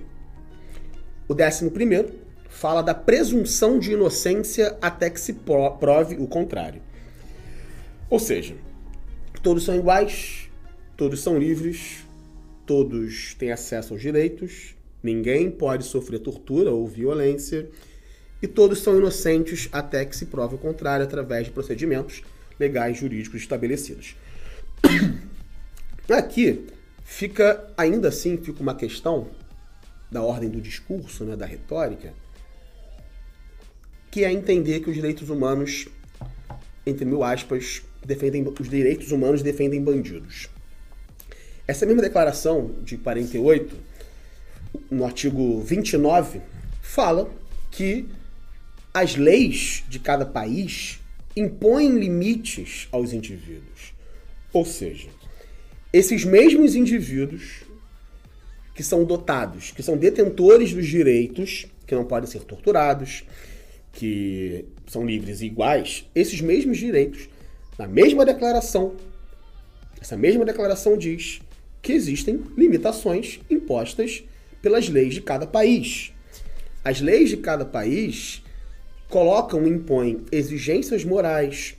O 1.28 1.34
décimo 1.34 1.70
primeiro 1.70 2.10
fala 2.48 2.82
da 2.82 2.94
presunção 2.94 3.78
de 3.78 3.92
inocência 3.92 4.76
até 4.82 5.08
que 5.08 5.20
se 5.20 5.34
prove 5.34 6.16
o 6.16 6.26
contrário. 6.26 6.82
Ou 8.08 8.18
seja, 8.18 8.56
todos 9.42 9.64
são 9.64 9.76
iguais, 9.76 10.50
todos 10.96 11.20
são 11.20 11.38
livres, 11.38 12.04
todos 12.66 13.34
têm 13.34 13.52
acesso 13.52 13.94
aos 13.94 14.02
direitos, 14.02 14.74
ninguém 15.02 15.50
pode 15.50 15.84
sofrer 15.84 16.18
tortura 16.18 16.70
ou 16.70 16.86
violência 16.86 17.68
e 18.42 18.48
todos 18.48 18.80
são 18.80 18.98
inocentes 18.98 19.68
até 19.70 20.04
que 20.04 20.16
se 20.16 20.26
prove 20.26 20.56
o 20.56 20.58
contrário 20.58 21.04
através 21.04 21.46
de 21.46 21.52
procedimentos 21.52 22.22
legais 22.58 22.98
jurídicos 22.98 23.40
estabelecidos. 23.40 24.16
Aqui 26.10 26.66
Fica, 27.12 27.69
ainda 27.76 28.09
assim, 28.09 28.38
fica 28.38 28.62
uma 28.62 28.75
questão 28.75 29.26
da 30.11 30.23
ordem 30.23 30.49
do 30.49 30.61
discurso, 30.61 31.25
né, 31.25 31.37
da 31.37 31.45
retórica, 31.45 32.14
que 34.11 34.25
é 34.25 34.33
entender 34.33 34.81
que 34.81 34.88
os 34.88 34.95
direitos 34.95 35.29
humanos, 35.29 35.88
entre 36.87 37.05
mil 37.05 37.23
aspas, 37.23 37.83
defendem 38.02 38.47
os 38.59 38.71
direitos 38.71 39.11
humanos 39.11 39.43
defendem 39.43 39.83
bandidos. 39.83 40.49
Essa 41.67 41.85
mesma 41.85 42.00
declaração 42.00 42.76
de 42.81 42.97
48, 42.97 43.76
no 44.88 45.05
artigo 45.05 45.61
29, 45.62 46.40
fala 46.81 47.29
que 47.73 48.09
as 48.95 49.17
leis 49.17 49.85
de 49.88 49.99
cada 49.99 50.25
país 50.25 51.00
impõem 51.37 51.99
limites 51.99 52.88
aos 52.93 53.12
indivíduos. 53.12 53.93
Ou 54.52 54.64
seja, 54.64 55.09
esses 55.92 56.25
mesmos 56.25 56.75
indivíduos 56.75 57.62
que 58.75 58.82
são 58.82 59.04
dotados, 59.04 59.73
que 59.73 59.82
são 59.82 59.97
detentores 59.97 60.73
dos 60.73 60.87
direitos, 60.87 61.66
que 61.87 61.94
não 61.94 62.04
podem 62.04 62.30
ser 62.30 62.44
torturados, 62.44 63.25
que 63.92 64.64
são 64.87 65.04
livres 65.04 65.40
e 65.40 65.47
iguais, 65.47 66.09
esses 66.14 66.40
mesmos 66.40 66.78
direitos, 66.78 67.28
na 67.78 67.87
mesma 67.87 68.25
declaração, 68.25 68.94
essa 70.00 70.16
mesma 70.16 70.44
declaração 70.44 70.97
diz 70.97 71.40
que 71.82 71.92
existem 71.92 72.42
limitações 72.56 73.40
impostas 73.50 74.23
pelas 74.62 74.88
leis 74.88 75.14
de 75.14 75.20
cada 75.20 75.47
país. 75.47 76.12
As 76.85 77.00
leis 77.00 77.30
de 77.30 77.37
cada 77.37 77.64
país 77.64 78.42
colocam 79.09 79.66
e 79.66 79.70
impõem 79.70 80.25
exigências 80.30 81.04
morais, 81.04 81.75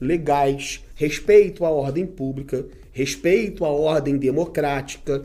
legais, 0.00 0.84
respeito 0.94 1.64
à 1.64 1.70
ordem 1.70 2.06
pública, 2.06 2.64
respeito 2.94 3.64
à 3.64 3.68
ordem 3.68 4.16
democrática, 4.16 5.22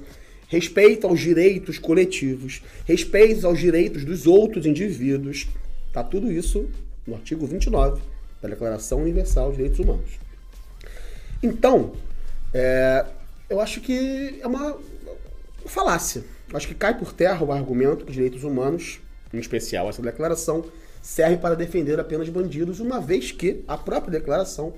respeito 0.47 1.07
aos 1.07 1.19
direitos 1.19 1.77
coletivos, 1.77 2.61
respeito 2.85 3.45
aos 3.47 3.59
direitos 3.59 4.03
dos 4.03 4.27
outros 4.27 4.65
indivíduos. 4.65 5.47
Tá 5.93 6.03
tudo 6.03 6.31
isso 6.31 6.67
no 7.07 7.15
artigo 7.15 7.45
29 7.45 8.01
da 8.41 8.49
Declaração 8.49 9.01
Universal 9.01 9.51
de 9.51 9.57
Direitos 9.57 9.79
Humanos. 9.79 10.19
Então, 11.41 11.93
é, 12.53 13.05
eu 13.49 13.61
acho 13.61 13.79
que 13.79 14.39
é 14.41 14.47
uma, 14.47 14.73
uma 14.73 15.69
falácia. 15.69 16.23
Eu 16.49 16.57
acho 16.57 16.67
que 16.67 16.73
cai 16.73 16.97
por 16.97 17.13
terra 17.13 17.45
o 17.45 17.51
argumento 17.51 18.03
que 18.03 18.11
direitos 18.11 18.43
humanos, 18.43 18.99
em 19.31 19.37
especial 19.37 19.87
essa 19.87 20.01
declaração, 20.01 20.65
serve 21.01 21.37
para 21.37 21.55
defender 21.55 21.99
apenas 21.99 22.27
bandidos, 22.29 22.79
uma 22.79 22.99
vez 22.99 23.31
que 23.31 23.63
a 23.67 23.77
própria 23.77 24.19
declaração 24.19 24.73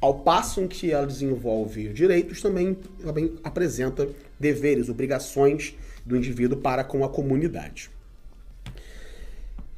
ao 0.00 0.20
passo 0.20 0.60
em 0.60 0.66
que 0.66 0.90
ela 0.90 1.06
desenvolve 1.06 1.92
direitos, 1.92 2.40
também, 2.40 2.74
também 3.02 3.34
apresenta 3.44 4.08
deveres, 4.38 4.88
obrigações 4.88 5.74
do 6.04 6.16
indivíduo 6.16 6.58
para 6.58 6.82
com 6.82 7.04
a 7.04 7.08
comunidade. 7.08 7.90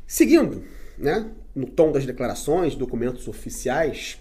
Seguindo, 0.06 0.62
né, 0.96 1.28
no 1.54 1.66
tom 1.66 1.90
das 1.90 2.06
declarações, 2.06 2.74
documentos 2.74 3.26
oficiais, 3.26 4.20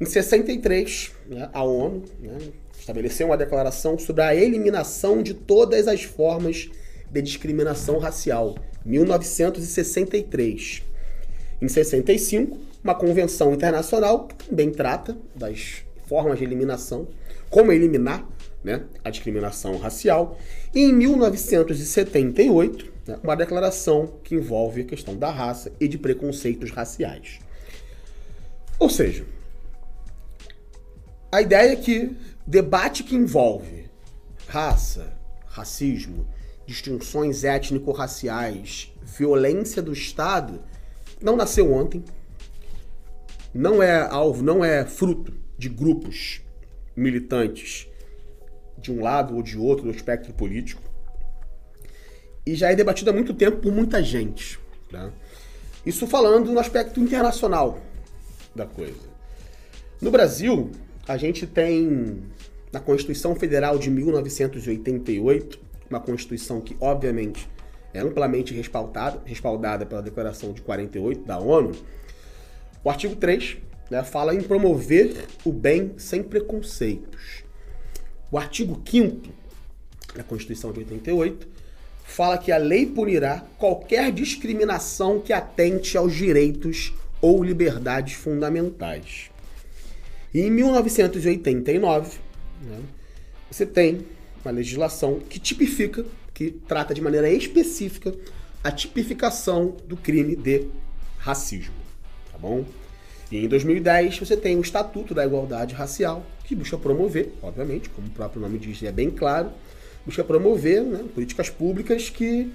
em 0.00 0.04
63, 0.04 1.12
né, 1.28 1.50
a 1.52 1.62
ONU 1.64 2.04
né, 2.20 2.38
estabeleceu 2.78 3.26
uma 3.28 3.36
declaração 3.36 3.98
sobre 3.98 4.22
a 4.22 4.34
eliminação 4.34 5.22
de 5.22 5.34
todas 5.34 5.86
as 5.88 6.02
formas 6.02 6.70
de 7.10 7.22
discriminação 7.22 7.98
racial, 7.98 8.56
1963. 8.84 10.82
Em 11.60 11.68
65, 11.68 12.58
uma 12.82 12.94
convenção 12.94 13.52
internacional 13.52 14.26
que 14.26 14.48
também 14.48 14.70
trata 14.70 15.16
das 15.34 15.84
formas 16.06 16.38
de 16.38 16.44
eliminação, 16.44 17.06
como 17.48 17.72
eliminar 17.72 18.26
né, 18.62 18.84
a 19.04 19.10
discriminação 19.10 19.76
racial. 19.78 20.38
E 20.74 20.80
em 20.80 20.92
1978, 20.92 22.92
né, 23.06 23.18
uma 23.22 23.34
declaração 23.34 24.14
que 24.22 24.34
envolve 24.34 24.82
a 24.82 24.84
questão 24.84 25.16
da 25.16 25.30
raça 25.30 25.72
e 25.80 25.86
de 25.86 25.98
preconceitos 25.98 26.70
raciais. 26.70 27.40
Ou 28.78 28.90
seja, 28.90 29.24
a 31.30 31.40
ideia 31.40 31.72
é 31.72 31.76
que 31.76 32.16
debate 32.46 33.04
que 33.04 33.14
envolve 33.14 33.86
raça, 34.46 35.16
racismo, 35.46 36.26
distinções 36.66 37.44
étnico-raciais, 37.44 38.92
violência 39.02 39.80
do 39.80 39.92
Estado, 39.92 40.60
não 41.20 41.36
nasceu 41.36 41.72
ontem, 41.72 42.04
não 43.54 43.82
é 43.82 44.00
alvo, 44.00 44.42
não 44.42 44.64
é 44.64 44.84
fruto 44.84 45.32
de 45.58 45.68
grupos 45.68 46.40
militantes 46.96 47.88
de 48.78 48.90
um 48.90 49.02
lado 49.02 49.36
ou 49.36 49.42
de 49.42 49.58
outro 49.58 49.84
do 49.84 49.90
espectro 49.90 50.32
político. 50.32 50.82
E 52.44 52.54
já 52.54 52.70
é 52.70 52.74
debatido 52.74 53.10
há 53.10 53.12
muito 53.12 53.32
tempo 53.32 53.58
por 53.58 53.72
muita 53.72 54.02
gente. 54.02 54.58
Né? 54.90 55.12
Isso 55.86 56.06
falando 56.06 56.50
no 56.50 56.58
aspecto 56.58 57.00
internacional 57.00 57.78
da 58.54 58.66
coisa. 58.66 59.12
No 60.00 60.10
Brasil, 60.10 60.70
a 61.06 61.16
gente 61.16 61.46
tem 61.46 62.22
na 62.72 62.80
Constituição 62.80 63.34
Federal 63.34 63.78
de 63.78 63.90
1988, 63.90 65.60
uma 65.88 66.00
Constituição 66.00 66.60
que, 66.60 66.76
obviamente, 66.80 67.48
é 67.92 68.00
amplamente 68.00 68.54
respaldada, 68.54 69.20
respaldada 69.24 69.84
pela 69.84 70.02
Declaração 70.02 70.52
de 70.52 70.62
48 70.62 71.24
da 71.24 71.38
ONU, 71.38 71.72
o 72.84 72.90
artigo 72.90 73.14
3 73.14 73.58
né, 73.90 74.02
fala 74.02 74.34
em 74.34 74.40
promover 74.40 75.26
o 75.44 75.52
bem 75.52 75.92
sem 75.96 76.22
preconceitos. 76.22 77.44
O 78.30 78.38
artigo 78.38 78.80
5 78.84 79.28
da 80.16 80.24
Constituição 80.24 80.72
de 80.72 80.80
88 80.80 81.46
fala 82.02 82.38
que 82.38 82.50
a 82.50 82.56
lei 82.56 82.86
punirá 82.86 83.44
qualquer 83.58 84.10
discriminação 84.10 85.20
que 85.20 85.32
atente 85.32 85.96
aos 85.96 86.14
direitos 86.14 86.92
ou 87.20 87.42
liberdades 87.42 88.14
fundamentais. 88.14 89.30
E 90.34 90.40
em 90.40 90.50
1989, 90.50 92.18
né, 92.62 92.80
você 93.50 93.64
tem 93.64 94.06
uma 94.44 94.50
legislação 94.50 95.20
que 95.20 95.38
tipifica, 95.38 96.04
que 96.34 96.50
trata 96.66 96.92
de 96.92 97.00
maneira 97.00 97.30
específica 97.30 98.12
a 98.64 98.72
tipificação 98.72 99.76
do 99.86 99.96
crime 99.96 100.34
de 100.34 100.66
racismo 101.18 101.81
bom? 102.42 102.64
E 103.30 103.38
em 103.38 103.48
2010 103.48 104.18
você 104.18 104.36
tem 104.36 104.58
o 104.58 104.60
Estatuto 104.60 105.14
da 105.14 105.24
Igualdade 105.24 105.74
Racial, 105.74 106.26
que 106.44 106.54
busca 106.54 106.76
promover, 106.76 107.32
obviamente, 107.40 107.88
como 107.88 108.08
o 108.08 108.10
próprio 108.10 108.42
nome 108.42 108.58
diz, 108.58 108.82
é 108.82 108.92
bem 108.92 109.10
claro, 109.10 109.50
busca 110.04 110.24
promover 110.24 110.82
né, 110.82 111.04
políticas 111.14 111.48
públicas 111.48 112.10
que 112.10 112.52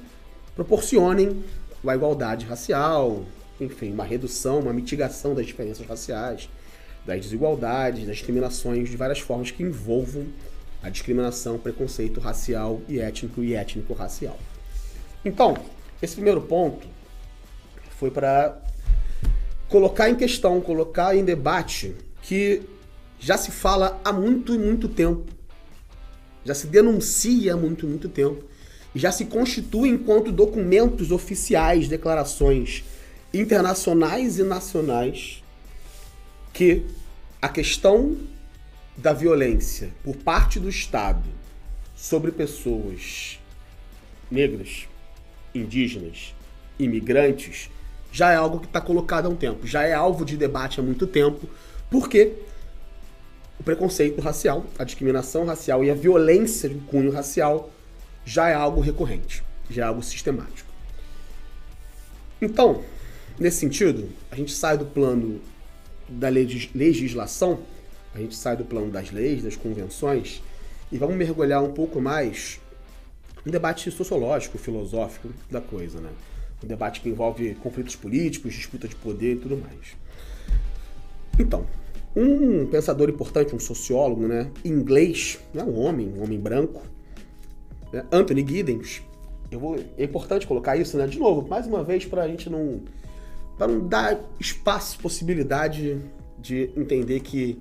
proporcionem 0.56 1.42
a 1.88 1.96
igualdade 1.96 2.46
racial, 2.46 3.24
enfim, 3.62 3.94
uma 3.94 4.04
redução, 4.04 4.60
uma 4.60 4.74
mitigação 4.74 5.34
das 5.34 5.46
diferenças 5.46 5.88
raciais, 5.88 6.50
das 7.06 7.22
desigualdades, 7.22 8.06
das 8.06 8.18
discriminações 8.18 8.90
de 8.90 8.98
várias 8.98 9.20
formas 9.20 9.50
que 9.50 9.64
envolvam 9.64 10.28
a 10.84 10.90
discriminação, 10.90 11.58
preconceito 11.58 12.20
racial 12.20 12.82
e 12.88 13.00
étnico 13.00 13.42
e 13.44 13.56
étnico-racial. 13.56 14.38
Então, 15.24 15.58
esse 16.02 16.16
primeiro 16.16 16.42
ponto 16.42 16.86
foi 17.92 18.12
para 18.12 18.62
colocar 19.70 20.10
em 20.10 20.16
questão, 20.16 20.62
colocar 20.62 21.16
em 21.16 21.24
debate 21.24 21.96
que 22.22 22.62
já 23.20 23.38
se 23.38 23.52
fala 23.52 24.00
há 24.04 24.14
muito 24.14 24.54
e 24.54 24.58
muito 24.58 24.88
tempo, 24.88 25.26
já 26.46 26.54
se 26.54 26.68
denuncia 26.68 27.54
há 27.54 27.58
muito 27.58 27.86
e 27.86 27.90
muito 27.90 28.08
tempo, 28.08 28.44
e 28.94 29.00
já 29.00 29.12
se 29.12 29.26
constitui 29.26 29.90
enquanto 29.90 30.32
documentos 30.32 31.12
oficiais, 31.12 31.88
declarações 31.88 32.84
internacionais 33.34 34.40
e 34.40 34.44
nacionais, 34.44 35.44
que 36.54 36.84
a 37.42 37.50
questão 37.50 38.18
da 38.96 39.14
violência 39.14 39.92
por 40.04 40.16
parte 40.16 40.60
do 40.60 40.70
Estado 40.70 41.30
sobre 41.96 42.32
pessoas 42.32 43.40
negras, 44.30 44.88
indígenas, 45.54 46.34
imigrantes, 46.80 47.70
já 48.12 48.32
é 48.32 48.36
algo 48.36 48.60
que 48.60 48.66
está 48.66 48.82
colocado 48.82 49.26
há 49.26 49.30
um 49.30 49.36
tempo, 49.36 49.68
já 49.68 49.84
é 49.84 49.94
alvo 49.94 50.26
de 50.26 50.38
debate 50.38 50.80
há 50.80 50.84
muito 50.84 51.06
tempo, 51.06 51.48
porque 51.90 52.34
o 53.60 53.64
preconceito 53.64 54.22
racial, 54.22 54.66
a 54.78 54.84
discriminação 54.84 55.46
racial 55.46 55.84
e 55.84 55.90
a 55.90 55.96
violência 55.96 56.70
de 56.70 56.76
cunho 56.76 57.12
racial 57.12 57.70
já 58.26 58.50
é 58.50 58.54
algo 58.54 58.82
recorrente, 58.82 59.44
já 59.70 59.84
é 59.84 59.88
algo 59.88 60.04
sistemático. 60.04 60.70
Então, 62.42 62.84
nesse 63.40 63.58
sentido, 63.58 64.10
a 64.32 64.36
gente 64.36 64.52
sai 64.52 64.78
do 64.78 64.86
plano 64.86 65.42
da 66.08 66.30
legislação, 66.30 67.60
a 68.14 68.20
gente 68.20 68.36
sai 68.36 68.56
do 68.56 68.64
plano 68.64 68.92
das 68.92 69.12
leis, 69.12 69.44
das 69.44 69.56
convenções, 69.56 70.42
e 70.92 70.98
vamos 70.98 71.16
mergulhar 71.16 71.64
um 71.64 71.74
pouco 71.74 72.00
mais 72.00 72.60
no 73.44 73.52
debate 73.52 73.90
sociológico, 73.92 74.58
filosófico 74.58 75.30
da 75.50 75.62
coisa, 75.62 76.00
né? 76.00 76.10
Um 76.64 76.68
debate 76.68 77.02
que 77.02 77.10
envolve 77.10 77.56
conflitos 77.56 77.96
políticos, 77.96 78.54
disputa 78.54 78.88
de 78.88 78.96
poder 78.96 79.34
e 79.34 79.38
tudo 79.38 79.58
mais. 79.58 79.96
Então, 81.40 81.66
um 82.16 82.66
pensador 82.66 83.10
importante, 83.10 83.56
um 83.56 83.60
sociólogo, 83.60 84.28
né, 84.28 84.50
inglês, 84.66 85.40
né, 85.54 85.64
um 85.64 85.78
homem, 85.80 86.12
um 86.18 86.24
homem 86.24 86.40
branco, 86.40 86.82
né, 87.94 88.04
Anthony 88.12 88.46
Giddens, 88.48 89.04
eu 89.52 89.60
vou, 89.60 89.78
é 89.98 90.04
importante 90.04 90.48
colocar 90.48 90.76
isso, 90.76 90.98
né, 90.98 91.06
de 91.06 91.20
novo, 91.20 91.48
mais 91.48 91.68
uma 91.68 91.84
vez 91.84 92.06
para 92.06 92.24
a 92.24 92.28
gente 92.28 92.50
não, 92.50 92.82
para 93.58 93.68
não 93.68 93.88
dar 93.88 94.20
espaço, 94.40 94.98
possibilidade 95.00 96.00
de 96.40 96.72
entender 96.76 97.20
que 97.20 97.58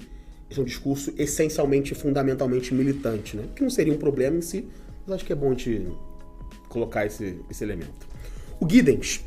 esse 0.49 0.59
é 0.59 0.63
um 0.63 0.67
discurso 0.67 1.13
essencialmente, 1.19 1.95
fundamentalmente 1.95 2.73
militante, 2.73 3.37
né, 3.37 3.45
que 3.55 3.63
não 3.63 3.71
seria 3.71 3.93
um 3.93 3.99
problema 3.99 4.39
em 4.39 4.43
si, 4.43 4.67
mas 5.05 5.17
acho 5.17 5.25
que 5.25 5.33
é 5.33 5.37
bom 5.37 5.53
de 5.53 5.87
colocar 6.71 7.05
esse, 7.05 7.39
esse 7.51 7.63
elemento. 7.63 8.16
O 8.61 8.69
Giddens, 8.69 9.25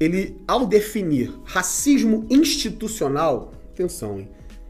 ele, 0.00 0.36
ao 0.48 0.66
definir 0.66 1.32
racismo 1.44 2.26
institucional, 2.30 3.52
atenção, 3.72 4.18
hein? 4.18 4.28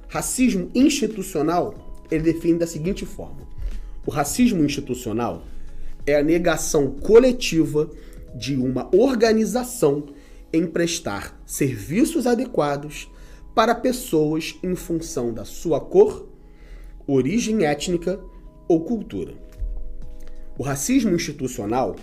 Racismo 0.09 0.71
institucional, 0.75 2.04
ele 2.11 2.25
define 2.25 2.59
da 2.59 2.66
seguinte 2.66 3.06
forma: 3.06 3.49
o 4.04 4.11
racismo 4.11 4.64
institucional 4.64 5.44
é 6.06 6.16
a 6.16 6.23
negação 6.23 6.90
coletiva 6.90 7.90
de 8.35 8.56
uma 8.56 8.90
organização 8.94 10.09
em 10.52 10.66
prestar 10.66 11.40
serviços 11.47 12.26
adequados 12.26 13.09
para 13.54 13.75
pessoas 13.75 14.59
em 14.62 14.75
função 14.75 15.32
da 15.32 15.44
sua 15.44 15.80
cor, 15.80 16.28
origem 17.06 17.64
étnica 17.64 18.21
ou 18.68 18.80
cultura. 18.80 19.35
O 20.59 20.62
racismo 20.62 21.14
institucional 21.14 21.97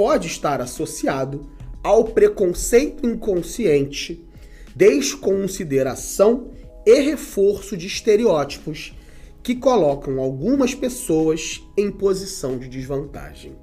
pode 0.00 0.28
estar 0.28 0.62
associado 0.62 1.46
ao 1.82 2.04
preconceito 2.04 3.06
inconsciente, 3.06 4.26
desconsideração 4.74 6.52
e 6.86 7.00
reforço 7.00 7.76
de 7.76 7.86
estereótipos 7.86 8.94
que 9.42 9.54
colocam 9.54 10.18
algumas 10.18 10.74
pessoas 10.74 11.62
em 11.76 11.90
posição 11.90 12.56
de 12.56 12.66
desvantagem. 12.66 13.54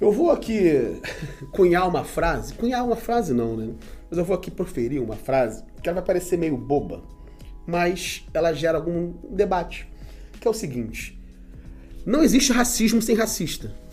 Eu 0.00 0.10
vou 0.10 0.30
aqui 0.30 0.98
cunhar 1.52 1.86
uma 1.86 2.02
frase, 2.02 2.54
cunhar 2.54 2.82
uma 2.82 2.96
frase 2.96 3.34
não, 3.34 3.58
né? 3.58 3.74
Mas 4.08 4.18
eu 4.18 4.24
vou 4.24 4.34
aqui 4.34 4.50
proferir 4.50 5.02
uma 5.02 5.14
frase 5.16 5.62
que 5.82 5.90
ela 5.90 5.96
vai 5.96 6.06
parecer 6.06 6.38
meio 6.38 6.56
boba, 6.56 7.02
mas 7.66 8.24
ela 8.32 8.54
gera 8.54 8.78
algum 8.78 9.12
debate, 9.28 9.86
que 10.40 10.48
é 10.48 10.50
o 10.50 10.54
seguinte: 10.54 11.20
não 12.06 12.22
existe 12.22 12.50
racismo 12.50 13.02
sem 13.02 13.14
racista. 13.14 13.89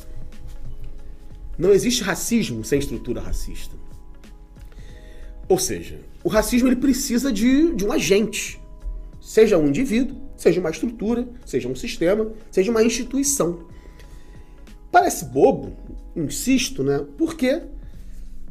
Não 1.58 1.72
existe 1.72 2.04
racismo 2.04 2.64
sem 2.64 2.80
estrutura 2.80 3.20
racista. 3.20 3.76
Ou 5.50 5.58
seja, 5.58 6.00
o 6.24 6.30
racismo 6.30 6.68
ele 6.68 6.76
precisa 6.76 7.32
de, 7.32 7.74
de 7.74 7.86
um 7.86 7.92
agente, 7.92 8.62
seja 9.22 9.58
um 9.58 9.68
indivíduo, 9.68 10.22
seja 10.36 10.60
uma 10.60 10.70
estrutura, 10.70 11.28
seja 11.46 11.68
um 11.68 11.76
sistema, 11.76 12.32
seja 12.52 12.70
uma 12.70 12.84
instituição. 12.84 13.66
Parece 14.92 15.26
bobo, 15.26 15.76
insisto, 16.16 16.84
né? 16.84 17.06
Porque 17.18 17.64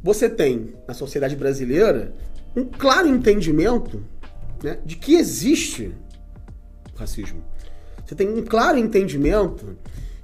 você 0.03 0.29
tem 0.29 0.73
na 0.87 0.93
sociedade 0.93 1.35
brasileira 1.35 2.13
um 2.55 2.65
claro 2.65 3.07
entendimento 3.07 4.03
né, 4.63 4.79
de 4.83 4.95
que 4.95 5.15
existe 5.15 5.91
racismo. 6.95 7.43
Você 8.05 8.15
tem 8.15 8.27
um 8.27 8.43
claro 8.43 8.77
entendimento 8.77 9.77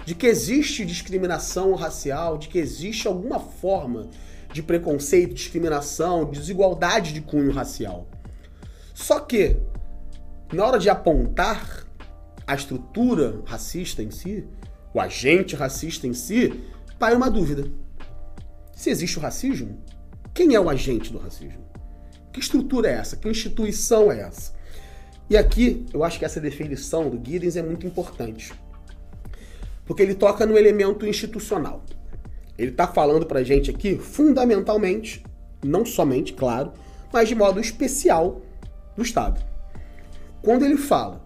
de 0.04 0.14
que 0.14 0.26
existe 0.26 0.84
discriminação 0.84 1.74
racial, 1.74 2.36
de 2.36 2.48
que 2.48 2.58
existe 2.58 3.08
alguma 3.08 3.40
forma 3.40 4.08
de 4.52 4.62
preconceito, 4.62 5.34
discriminação, 5.34 6.30
desigualdade 6.30 7.12
de 7.12 7.20
cunho 7.20 7.52
racial. 7.52 8.06
Só 8.92 9.18
que, 9.18 9.56
na 10.52 10.64
hora 10.64 10.78
de 10.78 10.88
apontar 10.88 11.84
a 12.46 12.54
estrutura 12.54 13.42
racista 13.46 14.02
em 14.02 14.10
si, 14.10 14.46
o 14.92 15.00
agente 15.00 15.56
racista 15.56 16.06
em 16.06 16.12
si, 16.12 16.62
pai 16.98 17.14
uma 17.14 17.30
dúvida. 17.30 17.68
Se 18.72 18.90
existe 18.90 19.18
o 19.18 19.22
racismo, 19.22 19.82
quem 20.32 20.54
é 20.54 20.60
o 20.60 20.68
agente 20.68 21.12
do 21.12 21.18
racismo? 21.18 21.64
Que 22.32 22.40
estrutura 22.40 22.88
é 22.88 22.94
essa? 22.94 23.16
Que 23.16 23.28
instituição 23.28 24.12
é 24.12 24.20
essa? 24.20 24.52
E 25.28 25.36
aqui, 25.36 25.86
eu 25.92 26.04
acho 26.04 26.18
que 26.18 26.24
essa 26.24 26.40
definição 26.40 27.08
do 27.08 27.16
Giddens 27.16 27.56
é 27.56 27.62
muito 27.62 27.86
importante. 27.86 28.52
Porque 29.84 30.02
ele 30.02 30.14
toca 30.14 30.46
no 30.46 30.56
elemento 30.56 31.06
institucional. 31.06 31.84
Ele 32.56 32.70
está 32.70 32.86
falando 32.86 33.26
para 33.26 33.40
a 33.40 33.44
gente 33.44 33.70
aqui, 33.70 33.96
fundamentalmente, 33.98 35.24
não 35.64 35.84
somente, 35.84 36.32
claro, 36.32 36.72
mas 37.12 37.28
de 37.28 37.34
modo 37.34 37.60
especial, 37.60 38.40
do 38.96 39.02
Estado. 39.02 39.44
Quando 40.42 40.64
ele 40.64 40.76
fala 40.76 41.22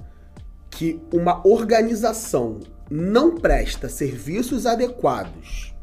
que 0.71 1.01
uma 1.13 1.47
organização 1.47 2.61
não 2.91 3.35
presta 3.35 3.89
serviços 3.89 4.65
adequados 4.65 5.75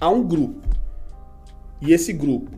a 0.00 0.08
um 0.08 0.26
grupo 0.26 0.66
e 1.80 1.92
esse 1.92 2.12
grupo 2.12 2.50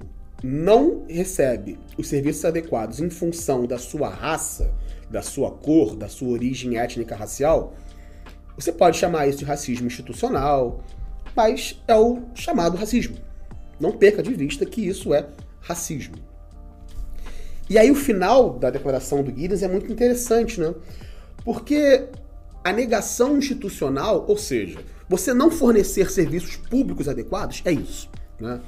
não 0.43 1.05
recebe 1.09 1.79
os 1.99 2.09
serviços 2.09 2.45
adequados 2.45 3.01
em 3.01 3.11
função 3.11 3.67
da 3.67 3.79
sua 3.79 4.09
raça, 4.09 4.73
da 5.11 5.23
sua 5.23 5.51
cor, 5.51 5.97
da 5.97 6.09
sua 6.09 6.29
origem 6.29 6.79
étnica 6.79 7.17
racial, 7.17 7.75
você 8.63 8.73
pode 8.73 8.99
chamar 8.99 9.27
isso 9.27 9.39
de 9.39 9.45
racismo 9.45 9.87
institucional, 9.87 10.83
mas 11.35 11.81
é 11.87 11.95
o 11.95 12.23
chamado 12.35 12.77
racismo. 12.77 13.17
Não 13.79 13.93
perca 13.93 14.23
de 14.23 14.33
vista 14.35 14.67
que 14.67 14.87
isso 14.87 15.15
é 15.15 15.27
racismo. 15.61 16.17
E 17.69 17.79
aí 17.79 17.91
o 17.91 17.95
final 17.95 18.59
da 18.59 18.69
declaração 18.69 19.23
do 19.23 19.31
Giddens 19.31 19.63
é 19.63 19.69
muito 19.69 19.91
interessante, 19.91 20.61
né? 20.61 20.75
Porque 21.45 22.09
a 22.63 22.73
negação 22.73 23.39
institucional, 23.39 24.25
ou 24.29 24.37
seja, 24.37 24.81
você 25.09 25.33
não 25.33 25.51
fornecer 25.51 26.11
serviços 26.11 26.57
públicos 26.57 27.09
adequados, 27.09 27.63
é 27.65 27.73
isso. 27.73 28.11
Né? 28.39 28.61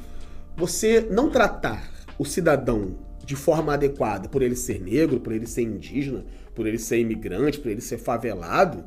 Você 0.57 1.01
não 1.11 1.31
tratar 1.31 1.91
o 2.19 2.25
cidadão 2.25 2.95
de 3.25 3.37
forma 3.37 3.75
adequada 3.75 4.29
por 4.29 4.43
ele 4.43 4.57
ser 4.57 4.81
negro, 4.81 5.21
por 5.21 5.33
ele 5.33 5.47
ser 5.47 5.63
indígena, 5.63 6.25
por 6.55 6.67
ele 6.67 6.79
ser 6.79 6.99
imigrante, 6.99 7.59
por 7.59 7.71
ele 7.71 7.81
ser 7.81 7.99
favelado, 7.99 8.85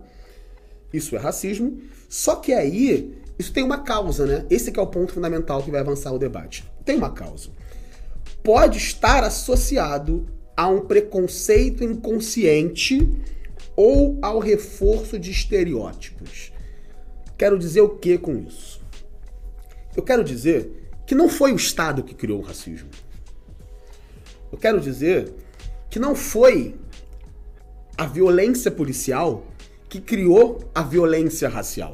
isso 0.96 1.16
é 1.16 1.20
racismo. 1.20 1.80
Só 2.08 2.36
que 2.36 2.54
aí 2.54 3.16
isso 3.38 3.52
tem 3.52 3.64
uma 3.64 3.80
causa, 3.80 4.26
né? 4.26 4.46
Esse 4.50 4.78
é 4.78 4.82
o 4.82 4.88
ponto 4.88 5.14
fundamental 5.14 5.62
que 5.62 5.72
vai 5.72 5.82
avançar 5.82 6.14
o 6.14 6.20
debate. 6.20 6.64
Tem 6.84 6.98
uma 6.98 7.12
causa. 7.12 7.50
Pode 8.44 8.78
estar 8.78 9.24
associado 9.24 10.28
a 10.56 10.68
um 10.68 10.82
preconceito 10.82 11.84
inconsciente 11.84 13.12
ou 13.76 14.18
ao 14.22 14.40
reforço 14.40 15.20
de 15.20 15.32
estereótipos. 15.32 16.54
Quero 17.38 17.60
dizer 17.60 17.82
o 17.82 17.90
que 17.90 18.18
com 18.18 18.38
isso? 18.38 18.82
Eu 19.96 20.04
quero 20.04 20.24
dizer 20.24 20.72
que 21.06 21.14
não 21.14 21.28
foi 21.28 21.52
o 21.52 21.58
Estado 21.58 22.04
que 22.04 22.16
criou 22.16 22.40
o 22.40 22.44
racismo. 22.44 22.90
Eu 24.52 24.58
quero 24.58 24.80
dizer 24.80 25.34
que 25.90 26.00
não 26.00 26.16
foi 26.16 26.76
a 27.98 28.06
violência 28.06 28.72
policial 28.72 29.46
que 29.96 30.02
criou 30.02 30.60
a 30.74 30.84
violência 30.84 31.48
racial. 31.48 31.94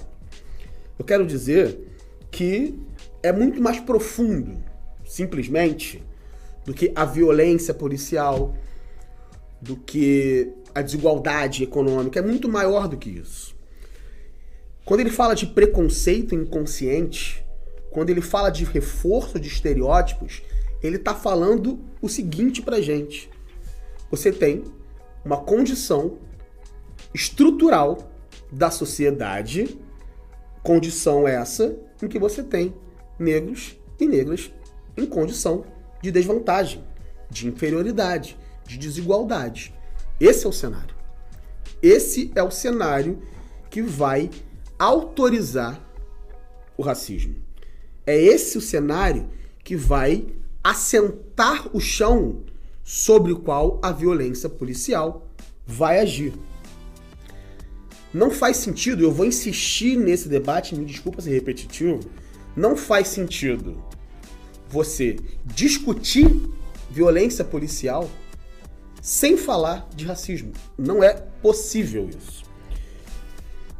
Eu 0.97 1.05
quero 1.05 1.25
dizer 1.25 1.79
que 2.31 2.79
é 3.21 3.31
muito 3.31 3.61
mais 3.61 3.79
profundo, 3.79 4.57
simplesmente, 5.05 6.03
do 6.65 6.73
que 6.73 6.91
a 6.95 7.05
violência 7.05 7.73
policial, 7.73 8.55
do 9.61 9.75
que 9.75 10.51
a 10.73 10.81
desigualdade 10.81 11.63
econômica, 11.63 12.19
é 12.19 12.23
muito 12.23 12.49
maior 12.49 12.87
do 12.87 12.97
que 12.97 13.09
isso. 13.09 13.55
Quando 14.83 15.01
ele 15.01 15.11
fala 15.11 15.35
de 15.35 15.45
preconceito 15.45 16.33
inconsciente, 16.33 17.45
quando 17.91 18.09
ele 18.09 18.21
fala 18.21 18.49
de 18.49 18.63
reforço 18.63 19.39
de 19.39 19.47
estereótipos, 19.47 20.41
ele 20.81 20.95
está 20.95 21.13
falando 21.13 21.79
o 22.01 22.09
seguinte 22.09 22.63
pra 22.63 22.81
gente. 22.81 23.29
Você 24.09 24.31
tem 24.31 24.63
uma 25.23 25.37
condição 25.37 26.17
estrutural 27.13 28.11
da 28.51 28.69
sociedade 28.69 29.77
Condição 30.63 31.27
essa 31.27 31.75
em 32.03 32.07
que 32.07 32.19
você 32.19 32.43
tem 32.43 32.73
negros 33.17 33.75
e 33.99 34.05
negras 34.05 34.51
em 34.95 35.07
condição 35.07 35.65
de 36.01 36.11
desvantagem, 36.11 36.83
de 37.29 37.47
inferioridade, 37.47 38.37
de 38.67 38.77
desigualdade. 38.77 39.73
Esse 40.19 40.45
é 40.45 40.49
o 40.49 40.53
cenário. 40.53 40.95
Esse 41.81 42.31
é 42.35 42.43
o 42.43 42.51
cenário 42.51 43.19
que 43.71 43.81
vai 43.81 44.29
autorizar 44.77 45.81
o 46.77 46.83
racismo. 46.83 47.35
É 48.05 48.15
esse 48.15 48.57
o 48.57 48.61
cenário 48.61 49.29
que 49.63 49.75
vai 49.75 50.27
assentar 50.63 51.75
o 51.75 51.79
chão 51.79 52.43
sobre 52.83 53.31
o 53.31 53.39
qual 53.39 53.79
a 53.81 53.91
violência 53.91 54.47
policial 54.47 55.27
vai 55.65 55.99
agir. 55.99 56.33
Não 58.13 58.29
faz 58.29 58.57
sentido, 58.57 59.03
eu 59.03 59.11
vou 59.11 59.25
insistir 59.25 59.97
nesse 59.97 60.27
debate, 60.27 60.75
me 60.75 60.85
desculpa 60.85 61.21
ser 61.21 61.31
repetitivo, 61.31 61.99
não 62.55 62.75
faz 62.75 63.07
sentido 63.07 63.81
você 64.67 65.17
discutir 65.45 66.27
violência 66.89 67.43
policial 67.43 68.09
sem 69.01 69.37
falar 69.37 69.87
de 69.95 70.05
racismo. 70.05 70.51
Não 70.77 71.03
é 71.03 71.13
possível 71.13 72.09
isso. 72.09 72.43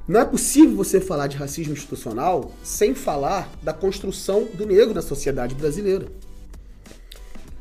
Não 0.08 0.20
é 0.20 0.26
possível 0.26 0.76
você 0.76 1.00
falar 1.00 1.28
de 1.28 1.38
racismo 1.38 1.74
institucional 1.74 2.52
sem 2.64 2.96
falar 2.96 3.50
da 3.62 3.74
construção 3.74 4.46
do 4.54 4.66
negro 4.66 4.94
na 4.94 5.02
sociedade 5.02 5.56
brasileira. 5.56 6.08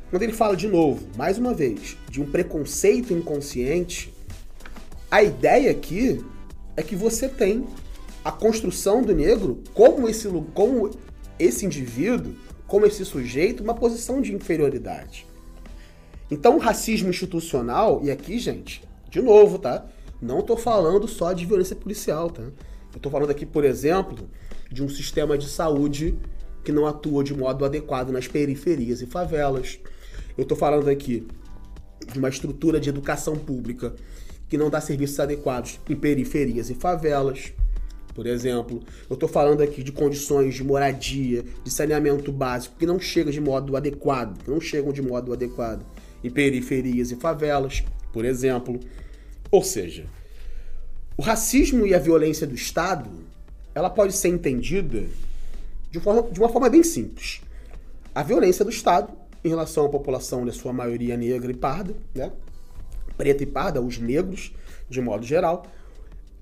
Quando 0.08 0.22
ele 0.22 0.32
fala 0.32 0.56
de 0.56 0.66
novo, 0.66 1.06
mais 1.16 1.38
uma 1.38 1.54
vez, 1.54 1.96
de 2.08 2.20
um 2.20 2.28
preconceito 2.28 3.12
inconsciente, 3.12 4.12
a 5.10 5.22
ideia 5.22 5.70
aqui 5.70 6.24
é 6.80 6.82
que 6.82 6.96
você 6.96 7.28
tem 7.28 7.66
a 8.24 8.32
construção 8.32 9.02
do 9.02 9.14
negro 9.14 9.62
como 9.74 10.08
esse, 10.08 10.28
como 10.54 10.90
esse 11.38 11.66
indivíduo, 11.66 12.34
como 12.66 12.86
esse 12.86 13.04
sujeito, 13.04 13.62
uma 13.62 13.74
posição 13.74 14.20
de 14.20 14.34
inferioridade. 14.34 15.26
Então, 16.30 16.56
o 16.56 16.58
racismo 16.58 17.10
institucional, 17.10 18.00
e 18.02 18.10
aqui, 18.10 18.38
gente, 18.38 18.82
de 19.10 19.20
novo, 19.20 19.58
tá? 19.58 19.86
Não 20.22 20.40
estou 20.40 20.56
falando 20.56 21.06
só 21.06 21.32
de 21.32 21.44
violência 21.44 21.76
policial, 21.76 22.30
tá? 22.30 22.42
Eu 22.42 22.96
estou 22.96 23.12
falando 23.12 23.30
aqui, 23.30 23.44
por 23.44 23.64
exemplo, 23.64 24.30
de 24.70 24.82
um 24.82 24.88
sistema 24.88 25.36
de 25.36 25.48
saúde 25.48 26.16
que 26.64 26.72
não 26.72 26.86
atua 26.86 27.22
de 27.22 27.34
modo 27.34 27.64
adequado 27.64 28.10
nas 28.10 28.26
periferias 28.26 29.02
e 29.02 29.06
favelas. 29.06 29.78
Eu 30.36 30.42
estou 30.42 30.56
falando 30.56 30.88
aqui 30.88 31.26
de 32.10 32.18
uma 32.18 32.28
estrutura 32.28 32.80
de 32.80 32.88
educação 32.88 33.36
pública 33.36 33.94
que 34.50 34.58
não 34.58 34.68
dá 34.68 34.80
serviços 34.80 35.18
adequados 35.20 35.78
em 35.88 35.94
periferias 35.94 36.68
e 36.68 36.74
favelas. 36.74 37.52
Por 38.12 38.26
exemplo, 38.26 38.82
eu 39.08 39.14
estou 39.14 39.28
falando 39.28 39.62
aqui 39.62 39.84
de 39.84 39.92
condições 39.92 40.56
de 40.56 40.64
moradia, 40.64 41.44
de 41.62 41.70
saneamento 41.70 42.32
básico 42.32 42.74
que 42.76 42.84
não 42.84 42.98
chegam 42.98 43.32
de 43.32 43.40
modo 43.40 43.76
adequado, 43.76 44.42
que 44.42 44.50
não 44.50 44.60
chegam 44.60 44.92
de 44.92 45.00
modo 45.00 45.32
adequado 45.32 45.86
em 46.22 46.28
periferias 46.28 47.12
e 47.12 47.16
favelas, 47.16 47.84
por 48.12 48.24
exemplo. 48.24 48.80
Ou 49.52 49.62
seja, 49.62 50.06
o 51.16 51.22
racismo 51.22 51.86
e 51.86 51.94
a 51.94 51.98
violência 52.00 52.44
do 52.44 52.54
Estado, 52.54 53.08
ela 53.72 53.88
pode 53.88 54.12
ser 54.12 54.28
entendida 54.28 55.04
de, 55.92 56.00
forma, 56.00 56.24
de 56.24 56.40
uma 56.40 56.48
forma 56.48 56.68
bem 56.68 56.82
simples. 56.82 57.40
A 58.12 58.24
violência 58.24 58.64
do 58.64 58.70
Estado 58.70 59.12
em 59.44 59.48
relação 59.48 59.86
à 59.86 59.88
população, 59.88 60.44
na 60.44 60.52
sua 60.52 60.72
maioria 60.72 61.16
negra 61.16 61.52
e 61.52 61.54
parda, 61.54 61.94
né? 62.12 62.32
Preta 63.20 63.42
e 63.42 63.46
parda, 63.46 63.82
os 63.82 63.98
negros, 63.98 64.54
de 64.88 64.98
modo 64.98 65.26
geral, 65.26 65.66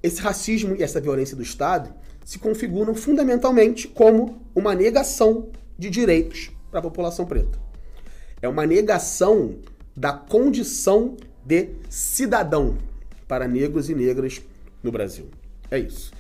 esse 0.01 0.21
racismo 0.21 0.77
e 0.77 0.83
essa 0.85 1.01
violência 1.01 1.37
do 1.37 1.43
Estado 1.43 1.93
se 2.25 2.39
configuram 2.39 2.95
fundamentalmente 2.95 3.89
como 3.89 4.41
uma 4.55 4.77
negação 4.77 5.49
de 5.77 5.91
direitos 5.91 6.53
para 6.71 6.79
a 6.79 6.83
população 6.83 7.27
preta. 7.27 7.59
É 8.41 8.49
uma 8.49 8.65
negação 8.65 9.57
da 9.97 10.13
condição 10.13 11.17
de 11.45 11.71
cidadão 11.89 12.79
para 13.27 13.49
negros 13.49 13.91
e 13.91 13.95
negras 13.97 14.41
no 14.81 14.93
Brasil. 14.93 15.27
É 15.69 15.81
isso. 15.81 16.13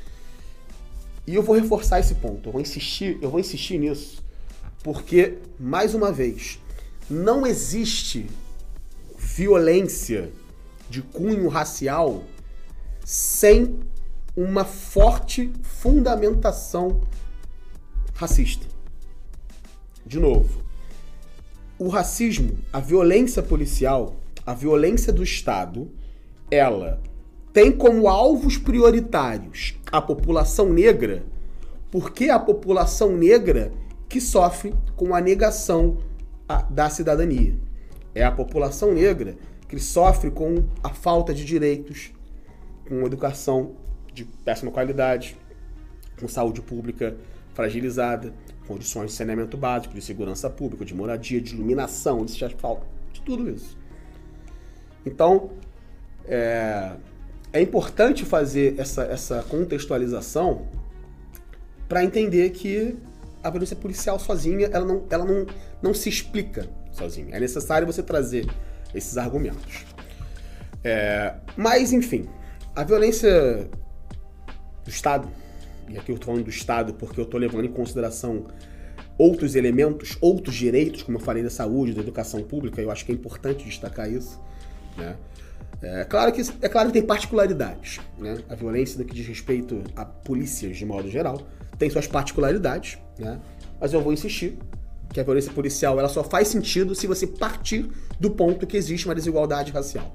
E 1.24 1.36
eu 1.36 1.42
vou 1.42 1.54
reforçar 1.54 2.00
esse 2.00 2.16
ponto, 2.16 2.48
eu 2.48 2.52
vou 2.52 2.60
insistir, 2.60 3.16
eu 3.22 3.30
vou 3.30 3.38
insistir 3.38 3.78
nisso, 3.78 4.24
porque 4.82 5.38
mais 5.56 5.94
uma 5.94 6.10
vez, 6.10 6.58
não 7.08 7.46
existe 7.46 8.26
violência 9.16 10.32
de 10.88 11.02
cunho 11.02 11.48
racial 11.48 12.24
sem 13.04 13.78
uma 14.36 14.64
forte 14.64 15.52
fundamentação 15.62 17.00
racista. 18.14 18.66
De 20.04 20.18
novo, 20.18 20.62
o 21.78 21.88
racismo, 21.88 22.58
a 22.72 22.80
violência 22.80 23.42
policial, 23.42 24.16
a 24.44 24.54
violência 24.54 25.12
do 25.12 25.22
Estado, 25.22 25.90
ela 26.50 27.00
tem 27.52 27.70
como 27.70 28.08
alvos 28.08 28.56
prioritários 28.56 29.76
a 29.90 30.00
população 30.00 30.72
negra, 30.72 31.24
porque 31.90 32.24
é 32.24 32.30
a 32.30 32.38
população 32.38 33.16
negra 33.16 33.72
que 34.08 34.20
sofre 34.20 34.74
com 34.96 35.14
a 35.14 35.20
negação 35.20 35.98
da 36.70 36.88
cidadania. 36.88 37.58
É 38.14 38.24
a 38.24 38.32
população 38.32 38.92
negra 38.94 39.36
que 39.68 39.78
sofre 39.78 40.30
com 40.30 40.64
a 40.82 40.88
falta 40.90 41.34
de 41.34 41.44
direitos, 41.44 42.10
com 42.88 43.04
educação 43.06 43.76
de 44.12 44.24
péssima 44.24 44.70
qualidade, 44.70 45.36
com 46.18 46.26
saúde 46.26 46.62
pública 46.62 47.16
fragilizada, 47.54 48.32
condições 48.66 49.10
de 49.10 49.16
saneamento 49.16 49.56
básico, 49.56 49.94
de 49.94 50.00
segurança 50.00 50.48
pública, 50.48 50.84
de 50.84 50.94
moradia, 50.94 51.40
de 51.40 51.54
iluminação, 51.54 52.24
de 52.24 52.44
asfalto, 52.44 52.86
de 53.12 53.20
tudo 53.22 53.50
isso. 53.50 53.76
Então, 55.04 55.50
é, 56.26 56.92
é 57.52 57.60
importante 57.60 58.24
fazer 58.24 58.78
essa, 58.78 59.04
essa 59.04 59.42
contextualização 59.42 60.66
para 61.88 62.04
entender 62.04 62.50
que 62.50 62.96
a 63.42 63.50
violência 63.50 63.76
policial 63.76 64.18
sozinha 64.18 64.68
ela 64.72 64.84
não, 64.84 65.04
ela 65.08 65.24
não, 65.24 65.46
não 65.82 65.94
se 65.94 66.08
explica 66.08 66.68
sozinha. 66.92 67.34
É 67.34 67.40
necessário 67.40 67.86
você 67.86 68.02
trazer 68.02 68.46
esses 68.94 69.16
argumentos. 69.16 69.84
É, 70.82 71.34
mas, 71.56 71.92
enfim, 71.92 72.28
a 72.74 72.84
violência 72.84 73.68
do 74.84 74.90
Estado, 74.90 75.28
e 75.88 75.98
aqui 75.98 76.10
eu 76.10 76.16
estou 76.16 76.32
falando 76.32 76.44
do 76.44 76.50
Estado 76.50 76.94
porque 76.94 77.18
eu 77.18 77.24
estou 77.24 77.38
levando 77.38 77.64
em 77.64 77.72
consideração 77.72 78.46
outros 79.18 79.56
elementos, 79.56 80.16
outros 80.20 80.54
direitos, 80.54 81.02
como 81.02 81.18
eu 81.18 81.22
falei 81.22 81.42
da 81.42 81.50
saúde, 81.50 81.92
da 81.92 82.00
educação 82.00 82.42
pública, 82.42 82.80
eu 82.80 82.90
acho 82.90 83.04
que 83.04 83.10
é 83.10 83.14
importante 83.14 83.64
destacar 83.64 84.10
isso, 84.10 84.40
né? 84.96 85.16
É 85.80 86.04
claro 86.04 86.32
que, 86.32 86.42
é 86.60 86.68
claro 86.68 86.88
que 86.88 86.94
tem 86.94 87.02
particularidades. 87.02 88.00
Né? 88.18 88.38
A 88.48 88.54
violência 88.56 88.98
no 88.98 89.04
que 89.04 89.14
diz 89.14 89.26
respeito 89.26 89.82
a 89.94 90.04
polícias, 90.04 90.76
de 90.76 90.84
modo 90.84 91.08
geral, 91.08 91.40
tem 91.78 91.88
suas 91.88 92.06
particularidades, 92.06 92.98
né? 93.16 93.38
mas 93.80 93.92
eu 93.92 94.00
vou 94.00 94.12
insistir 94.12 94.58
que 95.12 95.20
a 95.20 95.22
violência 95.22 95.52
policial 95.52 95.98
ela 95.98 96.08
só 96.08 96.22
faz 96.22 96.48
sentido 96.48 96.94
se 96.94 97.06
você 97.06 97.26
partir 97.26 97.90
do 98.20 98.30
ponto 98.30 98.66
que 98.66 98.76
existe 98.76 99.06
uma 99.06 99.14
desigualdade 99.14 99.72
racial. 99.72 100.14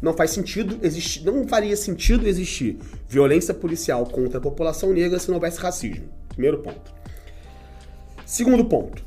Não 0.00 0.12
faz 0.12 0.30
sentido 0.30 0.78
existir, 0.82 1.24
não 1.24 1.46
faria 1.48 1.76
sentido 1.76 2.26
existir 2.26 2.78
violência 3.08 3.52
policial 3.52 4.06
contra 4.06 4.38
a 4.38 4.40
população 4.40 4.92
negra 4.92 5.18
se 5.18 5.28
não 5.28 5.36
houvesse 5.36 5.58
racismo. 5.58 6.08
Primeiro 6.28 6.58
ponto. 6.58 6.92
Segundo 8.24 8.64
ponto, 8.64 9.04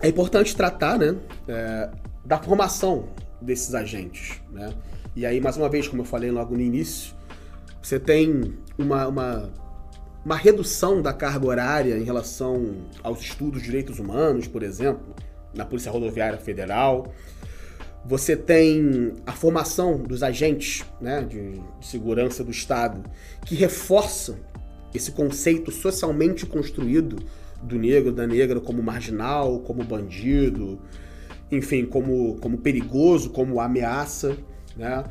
é 0.00 0.08
importante 0.08 0.56
tratar 0.56 0.98
né, 0.98 1.14
é, 1.46 1.90
da 2.24 2.38
formação 2.38 3.08
desses 3.40 3.74
agentes. 3.74 4.40
Né? 4.50 4.72
E 5.14 5.26
aí, 5.26 5.40
mais 5.40 5.56
uma 5.56 5.68
vez, 5.68 5.86
como 5.86 6.02
eu 6.02 6.06
falei 6.06 6.30
logo 6.30 6.54
no 6.54 6.60
início, 6.60 7.14
você 7.82 8.00
tem 8.00 8.54
uma, 8.78 9.06
uma, 9.06 9.52
uma 10.24 10.36
redução 10.36 11.00
da 11.00 11.12
carga 11.12 11.46
horária 11.46 11.96
em 11.96 12.04
relação 12.04 12.76
aos 13.02 13.20
estudos 13.20 13.60
de 13.60 13.66
direitos 13.66 13.98
humanos, 13.98 14.46
por 14.46 14.62
exemplo, 14.62 15.14
na 15.54 15.64
Polícia 15.64 15.90
Rodoviária 15.90 16.38
Federal. 16.38 17.12
Você 18.04 18.36
tem 18.36 19.14
a 19.26 19.32
formação 19.32 19.98
dos 19.98 20.22
agentes 20.22 20.84
né, 21.00 21.22
de, 21.22 21.52
de 21.52 21.86
segurança 21.86 22.42
do 22.42 22.50
Estado, 22.50 23.02
que 23.44 23.54
reforça 23.54 24.38
esse 24.94 25.12
conceito 25.12 25.70
socialmente 25.70 26.46
construído 26.46 27.16
do 27.62 27.78
negro, 27.78 28.12
da 28.12 28.26
negra 28.26 28.60
como 28.60 28.82
marginal, 28.82 29.60
como 29.60 29.84
bandido, 29.84 30.80
enfim, 31.50 31.84
como, 31.84 32.36
como 32.36 32.58
perigoso, 32.58 33.30
como 33.30 33.60
ameaça. 33.60 34.36
Né? 34.76 35.04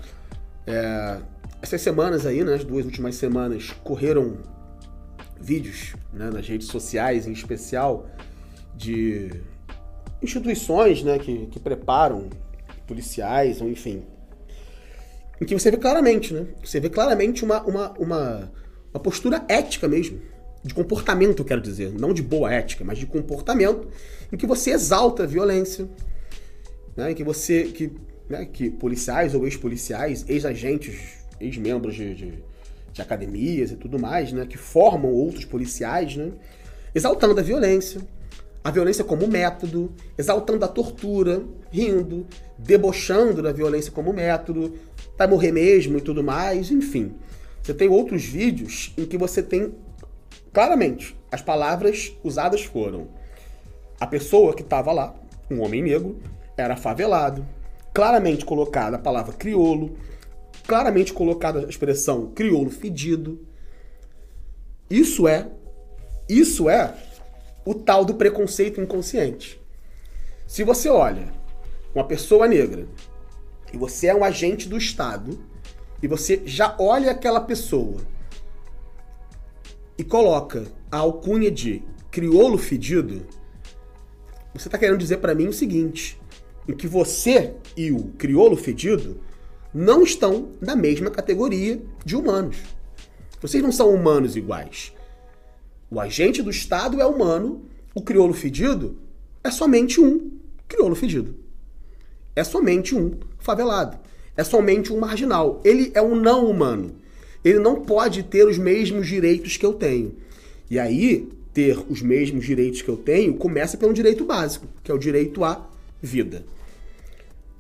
É, 0.66 1.20
essas 1.62 1.82
semanas 1.82 2.26
aí, 2.26 2.44
né, 2.44 2.56
as 2.56 2.64
duas 2.64 2.86
últimas 2.86 3.16
semanas, 3.16 3.72
correram 3.84 4.38
vídeos 5.40 5.96
né, 6.14 6.30
nas 6.30 6.48
redes 6.48 6.68
sociais, 6.68 7.28
em 7.28 7.32
especial, 7.32 8.10
de 8.76 9.32
instituições 10.22 11.04
né, 11.04 11.18
que, 11.18 11.48
que 11.48 11.60
preparam 11.60 12.30
policiais, 12.88 13.62
ou 13.62 13.70
enfim, 13.70 14.04
em 15.42 15.46
que 15.46 15.54
você 15.54 15.72
vê 15.72 15.78
claramente, 15.78 16.34
né? 16.34 16.48
Você 16.64 16.80
vê 16.80 16.90
claramente 16.90 17.46
uma, 17.46 17.62
uma, 17.62 17.92
uma, 17.98 18.52
uma 18.94 19.00
postura 19.00 19.46
ética 19.48 19.88
mesmo, 19.88 20.20
de 20.64 20.74
comportamento, 20.74 21.46
quero 21.46 21.62
dizer, 21.62 21.94
não 21.94 22.14
de 22.14 22.22
boa 22.22 22.54
ética, 22.54 22.84
mas 22.84 22.98
de 22.98 23.06
comportamento, 23.06 23.88
em 24.32 24.36
que 24.36 24.46
você 24.46 24.72
exalta 24.72 25.24
a 25.24 25.26
violência, 25.26 25.88
né, 26.98 27.12
em 27.12 27.16
que 27.16 27.24
você, 27.24 27.64
que 27.64 27.94
né, 28.30 28.46
que 28.46 28.70
policiais 28.70 29.34
ou 29.34 29.46
ex-policiais, 29.46 30.26
ex-agentes, 30.28 31.00
ex-membros 31.40 31.96
de, 31.96 32.14
de, 32.14 32.44
de, 33.00 33.02
academias 33.02 33.72
e 33.72 33.76
tudo 33.76 33.98
mais, 34.00 34.32
né, 34.32 34.46
que 34.46 34.58
formam 34.58 35.12
outros 35.12 35.46
policiais, 35.46 36.16
né, 36.16 36.32
exaltando 36.94 37.40
a 37.40 37.44
violência, 37.44 38.02
a 38.64 38.72
violência 38.72 39.04
como 39.04 39.28
método, 39.28 39.92
exaltando 40.18 40.66
a 40.66 40.68
tortura, 40.68 41.42
rindo, 41.72 42.28
debochando 42.58 43.42
da 43.42 43.52
violência 43.52 43.92
como 43.92 44.12
método, 44.12 44.76
vai 45.18 45.28
morrer 45.28 45.52
mesmo 45.52 45.98
e 45.98 46.02
tudo 46.02 46.24
mais, 46.24 46.70
enfim. 46.70 47.14
Você 47.64 47.74
tem 47.74 47.88
outros 47.88 48.24
vídeos 48.26 48.94
em 48.98 49.06
que 49.06 49.18
você 49.18 49.42
tem 49.42 49.74
claramente 50.52 51.16
as 51.32 51.42
palavras 51.42 52.14
usadas 52.24 52.64
foram 52.64 53.08
a 54.00 54.08
pessoa 54.08 54.54
que 54.54 54.62
estava 54.62 54.92
lá, 54.92 55.14
um 55.52 55.62
homem 55.62 55.82
negro, 55.82 56.18
era 56.56 56.78
favelado, 56.78 57.46
claramente 57.94 58.46
colocada 58.46 58.96
a 58.96 59.00
palavra 59.00 59.34
criolo, 59.34 59.98
claramente 60.70 61.12
colocada 61.12 61.66
a 61.66 61.68
expressão 61.68 62.28
crioulo 62.28 62.70
fedido. 62.70 63.40
Isso 64.88 65.28
é, 65.28 65.50
isso 66.30 66.70
é 66.70 66.94
o 67.66 67.74
tal 67.74 68.06
do 68.06 68.14
preconceito 68.14 68.80
inconsciente. 68.80 69.60
Se 70.46 70.64
você 70.64 70.88
olha 70.88 71.34
uma 71.94 72.04
pessoa 72.04 72.48
negra 72.48 72.88
e 73.74 73.78
você 73.78 74.08
é 74.08 74.16
um 74.16 74.24
agente 74.24 74.70
do 74.70 74.78
Estado 74.78 75.44
e 76.04 76.08
você 76.08 76.44
já 76.46 76.76
olha 76.80 77.12
aquela 77.12 77.42
pessoa 77.42 78.02
e 79.98 80.04
coloca 80.04 80.68
a 80.92 80.98
alcunha 80.98 81.50
de 81.50 81.82
crioulo 82.12 82.60
fedido, 82.60 83.26
você 84.54 84.68
está 84.68 84.78
querendo 84.78 85.00
dizer 85.00 85.18
para 85.18 85.34
mim 85.34 85.48
o 85.48 85.54
seguinte: 85.54 86.22
em 86.68 86.76
que 86.76 86.86
você 86.88 87.56
e 87.76 87.92
o 87.92 88.12
crioulo 88.20 88.56
fedido 88.56 89.20
não 89.74 90.04
estão 90.04 90.50
na 90.60 90.76
mesma 90.76 91.10
categoria 91.10 91.82
de 92.04 92.16
humanos. 92.16 92.58
Vocês 93.42 93.64
não 93.64 93.72
são 93.72 93.94
humanos 93.94 94.36
iguais. 94.36 94.94
O 95.90 96.00
agente 96.00 96.42
do 96.42 96.50
Estado 96.50 97.02
é 97.02 97.06
humano, 97.06 97.62
o 97.96 98.02
crioulo 98.02 98.34
fedido 98.34 98.98
é 99.44 99.50
somente 99.50 100.00
um 100.00 100.32
crioulo 100.68 100.96
fedido. 100.96 101.36
É 102.36 102.44
somente 102.44 102.96
um 102.96 103.14
favelado. 103.40 103.98
É 104.36 104.44
somente 104.44 104.94
um 104.94 105.00
marginal. 105.00 105.62
Ele 105.64 105.92
é 105.94 106.02
um 106.02 106.16
não 106.16 106.50
humano. 106.50 106.96
Ele 107.44 107.60
não 107.60 107.82
pode 107.82 108.24
ter 108.24 108.46
os 108.46 108.58
mesmos 108.58 109.08
direitos 109.08 109.58
que 109.58 109.66
eu 109.66 109.74
tenho. 109.74 110.16
E 110.70 110.78
aí, 110.78 111.28
ter 111.54 111.78
os 111.90 112.02
mesmos 112.02 112.46
direitos 112.46 112.82
que 112.82 112.90
eu 112.90 112.98
tenho 112.98 113.34
começa 113.34 113.78
pelo 113.78 113.94
direito 113.94 114.24
básico, 114.24 114.68
que 114.84 114.92
é 114.92 114.94
o 114.94 115.00
direito 115.00 115.44
à 115.44 115.68
vida. 116.02 116.46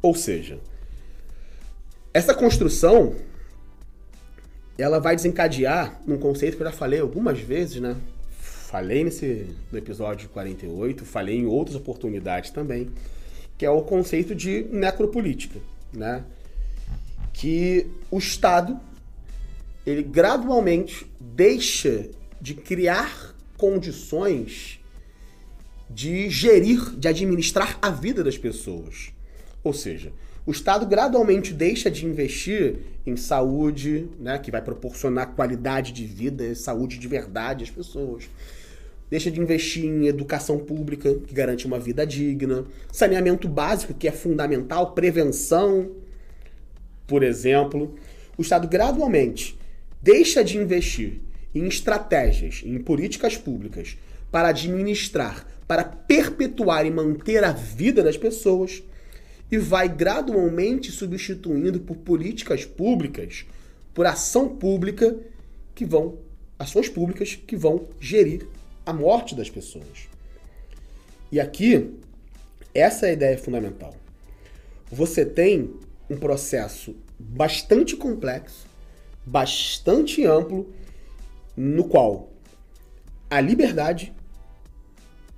Ou 0.02 0.13
seja, 0.15 0.60
essa 2.13 2.34
construção 2.34 3.15
ela 4.78 5.00
vai 5.00 5.15
desencadear 5.15 6.00
num 6.08 6.17
conceito 6.17 6.56
que 6.56 6.63
eu 6.63 6.67
já 6.67 6.74
falei 6.74 7.00
algumas 7.00 7.39
vezes, 7.39 7.82
né? 7.82 7.98
Falei 8.39 9.04
nesse 9.04 9.48
no 9.72 9.78
episódio 9.78 10.30
48, 10.30 11.04
falei 11.04 11.38
em 11.38 11.45
outras 11.45 11.76
oportunidades 11.76 12.52
também, 12.52 12.89
que 13.58 13.65
é 13.65 13.69
o 13.69 13.82
conceito 13.82 14.34
de 14.34 14.63
necropolítica, 14.72 15.60
né? 15.91 16.24
Que 17.34 17.88
o 18.10 18.17
Estado 18.17 18.80
ele 19.86 20.04
gradualmente 20.04 21.06
deixa 21.19 22.10
de 22.39 22.54
criar 22.54 23.36
condições 23.58 24.80
de 25.89 26.30
gerir, 26.30 26.95
de 26.95 27.08
administrar 27.08 27.78
a 27.82 27.89
vida 27.89 28.24
das 28.24 28.38
pessoas. 28.38 29.12
Ou 29.63 29.74
seja, 29.74 30.13
o 30.49 30.51
Estado 30.51 30.83
gradualmente 30.88 31.53
deixa 31.53 31.91
de 31.91 32.07
investir 32.07 32.77
em 33.05 33.15
saúde, 33.15 34.09
né, 34.19 34.39
que 34.39 34.49
vai 34.49 34.59
proporcionar 34.59 35.35
qualidade 35.35 35.91
de 35.91 36.07
vida, 36.07 36.55
saúde 36.55 36.97
de 36.97 37.07
verdade 37.07 37.63
às 37.63 37.69
pessoas. 37.69 38.27
Deixa 39.12 39.29
de 39.29 39.39
investir 39.39 39.85
em 39.85 40.07
educação 40.07 40.57
pública, 40.57 41.13
que 41.13 41.35
garante 41.35 41.67
uma 41.67 41.77
vida 41.77 42.03
digna, 42.03 42.65
saneamento 42.91 43.47
básico, 43.47 43.93
que 43.93 44.07
é 44.07 44.12
fundamental, 44.12 44.93
prevenção, 44.93 45.91
por 47.05 47.21
exemplo. 47.21 47.93
O 48.35 48.41
Estado 48.41 48.67
gradualmente 48.67 49.55
deixa 50.01 50.43
de 50.43 50.57
investir 50.57 51.21
em 51.53 51.67
estratégias, 51.67 52.63
em 52.65 52.79
políticas 52.79 53.38
públicas 53.38 53.99
para 54.31 54.47
administrar, 54.47 55.45
para 55.67 55.83
perpetuar 55.83 56.88
e 56.88 56.89
manter 56.89 57.43
a 57.43 57.51
vida 57.51 58.01
das 58.01 58.17
pessoas 58.17 58.81
e 59.51 59.57
vai 59.57 59.89
gradualmente 59.89 60.91
substituindo 60.91 61.79
por 61.79 61.97
políticas 61.97 62.65
públicas, 62.65 63.45
por 63.93 64.05
ação 64.05 64.49
pública 64.49 65.17
que 65.73 65.85
vão 65.85 66.19
ações 66.57 66.89
públicas 66.89 67.35
que 67.35 67.55
vão 67.55 67.88
gerir 67.99 68.47
a 68.85 68.91
morte 68.91 69.33
das 69.33 69.49
pessoas. 69.49 70.09
E 71.31 71.39
aqui 71.39 71.99
essa 72.73 73.07
é 73.07 73.09
a 73.09 73.13
ideia 73.13 73.38
fundamental. 73.38 73.95
Você 74.91 75.25
tem 75.25 75.73
um 76.09 76.17
processo 76.17 76.95
bastante 77.17 77.95
complexo, 77.95 78.67
bastante 79.25 80.25
amplo 80.25 80.73
no 81.55 81.83
qual 81.88 82.31
a 83.29 83.39
liberdade, 83.39 84.13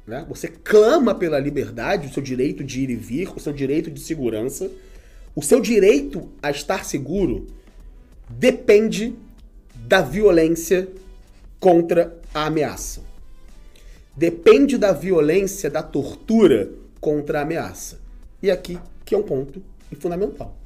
né? 0.05 0.25
você 0.27 0.47
clama 0.47 1.13
pela 1.15 1.39
liberdade, 1.39 2.07
o 2.07 2.13
seu 2.13 2.21
direito 2.21 2.63
de 2.63 2.81
ir 2.81 2.89
e 2.89 2.95
vir, 2.95 3.29
o 3.35 3.39
seu 3.39 3.53
direito 3.53 3.89
de 3.89 3.99
segurança, 3.99 4.69
o 5.35 5.41
seu 5.41 5.61
direito 5.61 6.29
a 6.41 6.51
estar 6.51 6.85
seguro 6.85 7.47
depende 8.29 9.15
da 9.75 10.01
violência 10.01 10.87
contra 11.59 12.17
a 12.33 12.45
ameaça. 12.45 13.01
Depende 14.15 14.77
da 14.77 14.91
violência, 14.91 15.69
da 15.69 15.81
tortura 15.81 16.69
contra 16.99 17.39
a 17.39 17.41
ameaça. 17.43 17.99
E 18.41 18.51
aqui 18.51 18.77
que 19.05 19.15
é 19.15 19.17
um 19.17 19.23
ponto 19.23 19.61
fundamental. 19.99 20.57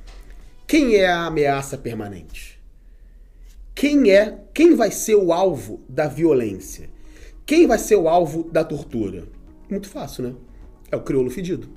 Quem 0.67 0.95
é 0.95 1.07
a 1.07 1.25
ameaça 1.25 1.77
permanente? 1.77 2.55
quem 3.75 4.09
é, 4.09 4.39
quem 4.53 4.73
vai 4.73 4.89
ser 4.89 5.15
o 5.15 5.33
alvo 5.33 5.81
da 5.89 6.07
violência? 6.07 6.89
Quem 7.45 7.67
vai 7.67 7.77
ser 7.77 7.95
o 7.95 8.09
alvo 8.09 8.49
da 8.51 8.63
tortura? 8.63 9.27
Muito 9.69 9.87
fácil, 9.87 10.23
né? 10.23 10.35
É 10.91 10.95
o 10.95 11.01
crioulo 11.01 11.29
fedido. 11.29 11.69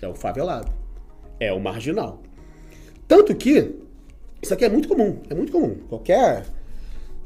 É 0.00 0.08
o 0.08 0.14
favelado. 0.14 0.72
É 1.38 1.52
o 1.52 1.60
marginal. 1.60 2.22
Tanto 3.06 3.34
que 3.34 3.74
isso 4.42 4.54
aqui 4.54 4.64
é 4.64 4.70
muito 4.70 4.88
comum, 4.88 5.20
é 5.28 5.34
muito 5.34 5.52
comum. 5.52 5.76
Qualquer 5.88 6.46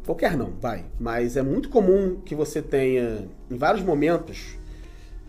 qualquer 0.05 0.37
não, 0.37 0.53
vai, 0.59 0.87
mas 0.99 1.37
é 1.37 1.43
muito 1.43 1.69
comum 1.69 2.21
que 2.25 2.35
você 2.35 2.63
tenha 2.63 3.29
em 3.51 3.57
vários 3.57 3.85
momentos 3.85 4.57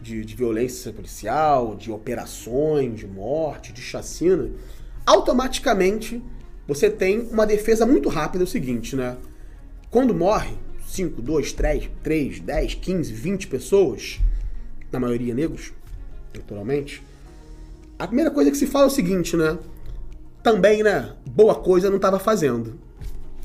de, 0.01 0.23
de 0.23 0.35
violência 0.35 0.93
policial, 0.93 1.75
de 1.75 1.91
operações, 1.91 2.97
de 2.97 3.05
morte, 3.05 3.73
de 3.73 3.81
chacina, 3.81 4.49
automaticamente 5.05 6.23
você 6.65 6.89
tem 6.89 7.19
uma 7.29 7.45
defesa 7.45 7.85
muito 7.85 8.07
rápida, 8.09 8.43
é 8.43 8.45
o 8.45 8.47
seguinte, 8.47 8.95
né? 8.95 9.17
Quando 9.91 10.13
morre 10.13 10.55
5, 10.89 11.21
2, 11.21 11.53
3, 11.53 11.89
3, 12.01 12.39
10, 12.39 12.73
15, 12.73 13.13
20 13.13 13.47
pessoas, 13.47 14.19
na 14.91 14.99
maioria 14.99 15.35
negros, 15.35 15.71
naturalmente, 16.35 17.03
a 17.97 18.07
primeira 18.07 18.31
coisa 18.31 18.49
que 18.49 18.57
se 18.57 18.65
fala 18.65 18.85
é 18.85 18.87
o 18.87 18.91
seguinte, 18.91 19.37
né? 19.37 19.59
Também, 20.41 20.81
né? 20.81 21.15
Boa 21.29 21.53
coisa 21.53 21.89
não 21.89 21.97
estava 21.97 22.17
fazendo. 22.17 22.79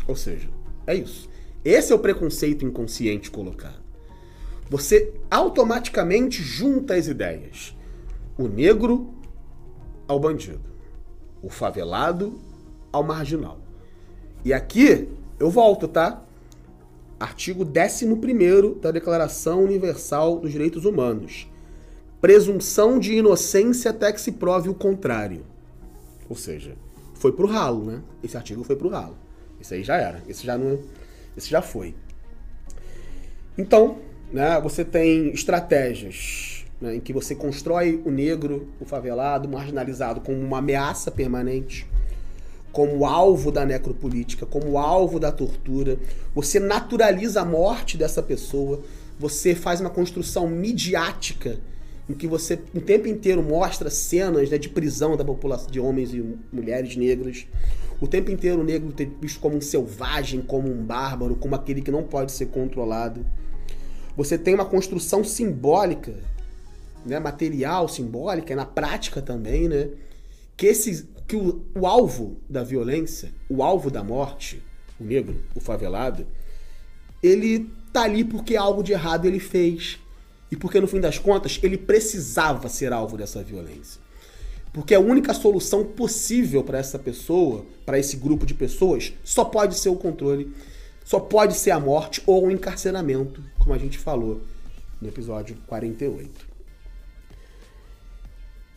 Ou 0.09 0.17
seja, 0.17 0.49
é 0.87 0.95
isso. 0.95 1.29
Esse 1.63 1.93
é 1.93 1.95
o 1.95 1.99
preconceito 1.99 2.65
inconsciente 2.65 3.31
colocado. 3.31 3.83
Você 4.71 5.13
automaticamente 5.31 6.43
junta 6.43 6.95
as 6.95 7.09
ideias. 7.09 7.77
O 8.39 8.49
negro 8.49 9.13
ao 10.09 10.19
bandido. 10.19 10.71
O 11.43 11.51
favelado 11.51 12.39
ao 12.91 13.03
marginal. 13.03 13.61
E 14.43 14.53
aqui 14.53 15.09
eu 15.39 15.51
volto, 15.51 15.87
tá? 15.87 16.25
Artigo 17.25 17.65
11 17.65 18.81
da 18.83 18.91
Declaração 18.91 19.65
Universal 19.65 20.41
dos 20.41 20.53
Direitos 20.53 20.85
Humanos. 20.85 21.51
Presunção 22.21 22.99
de 22.99 23.15
inocência 23.15 23.93
até 23.93 24.13
que 24.13 24.21
se 24.21 24.33
prove 24.33 24.69
o 24.69 24.75
contrário. 24.75 25.43
Ou 26.29 26.37
seja, 26.37 26.77
foi 27.15 27.33
pro 27.33 27.47
ralo, 27.47 27.83
né? 27.83 28.03
Esse 28.23 28.37
artigo 28.37 28.63
foi 28.63 28.77
pro 28.77 28.91
ralo. 28.91 29.17
Esse 29.59 29.73
aí 29.73 29.83
já 29.83 29.97
era. 29.97 30.23
Esse 30.29 30.45
já 30.45 30.59
não. 30.59 30.79
Esse 31.35 31.49
já 31.49 31.63
foi. 31.63 31.95
Então, 33.57 34.01
né, 34.31 34.61
você 34.61 34.85
tem 34.85 35.31
estratégias 35.31 36.67
né, 36.79 36.97
em 36.97 37.01
que 37.01 37.15
você 37.15 37.35
constrói 37.35 38.03
o 38.05 38.11
negro, 38.11 38.69
o 38.79 38.85
favelado, 38.85 39.49
o 39.49 39.51
marginalizado 39.51 40.21
como 40.21 40.39
uma 40.39 40.59
ameaça 40.59 41.11
permanente 41.11 41.87
como 42.75 43.07
alvo 43.07 43.53
da 43.53 43.65
necropolítica, 43.65 44.45
como 44.45 44.79
alvo 44.79 45.21
da 45.21 45.31
tortura. 45.31 45.97
Você 46.35 46.59
naturaliza 46.59 47.41
a 47.41 47.45
morte 47.45 47.97
dessa 47.97 48.21
pessoa. 48.21 48.83
Você 49.17 49.55
faz 49.55 49.81
uma 49.81 49.89
construção 49.89 50.49
midiática 50.49 51.61
em 52.11 52.15
que 52.15 52.27
você 52.27 52.59
o 52.75 52.81
tempo 52.81 53.07
inteiro 53.07 53.45
mostra 53.45 53.89
cenas 53.89 54.51
né, 54.51 54.59
de 54.59 54.69
prisão 54.69 55.17
da 55.17 55.25
população 55.25 55.71
de 55.71 55.79
homens 55.79 56.13
e 56.13 56.37
mulheres 56.53 56.97
negras. 56.97 57.47
O 58.01 58.09
tempo 58.09 58.33
inteiro 58.33 58.61
o 58.61 58.65
negro 58.65 58.93
é 58.99 59.07
visto 59.21 59.39
como 59.39 59.57
um 59.57 59.61
selvagem, 59.61 60.43
como 60.43 60.69
um 60.69 60.85
bárbaro, 60.85 61.37
como 61.37 61.55
aquele 61.55 61.81
que 61.81 61.93
não 61.93 62.03
pode 62.03 62.33
ser 62.33 62.47
controlado. 62.47 63.25
Você 64.17 64.37
tem 64.37 64.53
uma 64.53 64.65
construção 64.65 65.23
simbólica, 65.23 66.13
né, 67.07 67.21
material, 67.21 67.89
simbólica, 67.89 68.55
na 68.57 68.67
prática 68.67 69.23
também, 69.23 69.69
né, 69.69 69.91
que 70.57 70.67
esses 70.67 71.07
que 71.27 71.37
o, 71.37 71.65
o 71.75 71.87
alvo 71.87 72.37
da 72.49 72.63
violência, 72.63 73.33
o 73.49 73.63
alvo 73.63 73.91
da 73.91 74.03
morte, 74.03 74.63
o 75.01 75.05
negro, 75.05 75.41
o 75.55 75.61
favelado, 75.61 76.27
ele 77.23 77.71
tá 77.93 78.03
ali 78.03 78.25
porque 78.25 78.57
algo 78.57 78.83
de 78.83 78.93
errado 78.93 79.27
ele 79.27 79.41
fez. 79.41 79.99
E 80.51 80.57
porque 80.57 80.81
no 80.81 80.87
fim 80.87 81.01
das 81.01 81.19
contas 81.19 81.59
ele 81.63 81.79
precisava 81.79 82.69
ser 82.69 82.93
alvo 82.93 83.17
dessa 83.17 83.43
violência. 83.43 84.01
Porque 84.73 84.95
a 84.95 85.01
única 85.01 85.33
solução 85.33 85.85
possível 85.85 86.63
para 86.63 86.79
essa 86.79 86.99
pessoa, 86.99 87.65
para 87.87 87.99
esse 87.99 88.17
grupo 88.17 88.45
de 88.45 88.55
pessoas, 88.55 89.13
só 89.23 89.45
pode 89.45 89.77
ser 89.77 89.89
o 89.89 89.97
controle, 89.97 90.53
só 91.05 91.21
pode 91.21 91.55
ser 91.55 91.71
a 91.71 91.81
morte 91.81 92.23
ou 92.27 92.47
o 92.47 92.51
encarceramento, 92.51 93.43
como 93.59 93.73
a 93.73 93.79
gente 93.79 93.99
falou 93.99 94.41
no 95.01 95.09
episódio 95.09 95.57
48. 95.67 96.54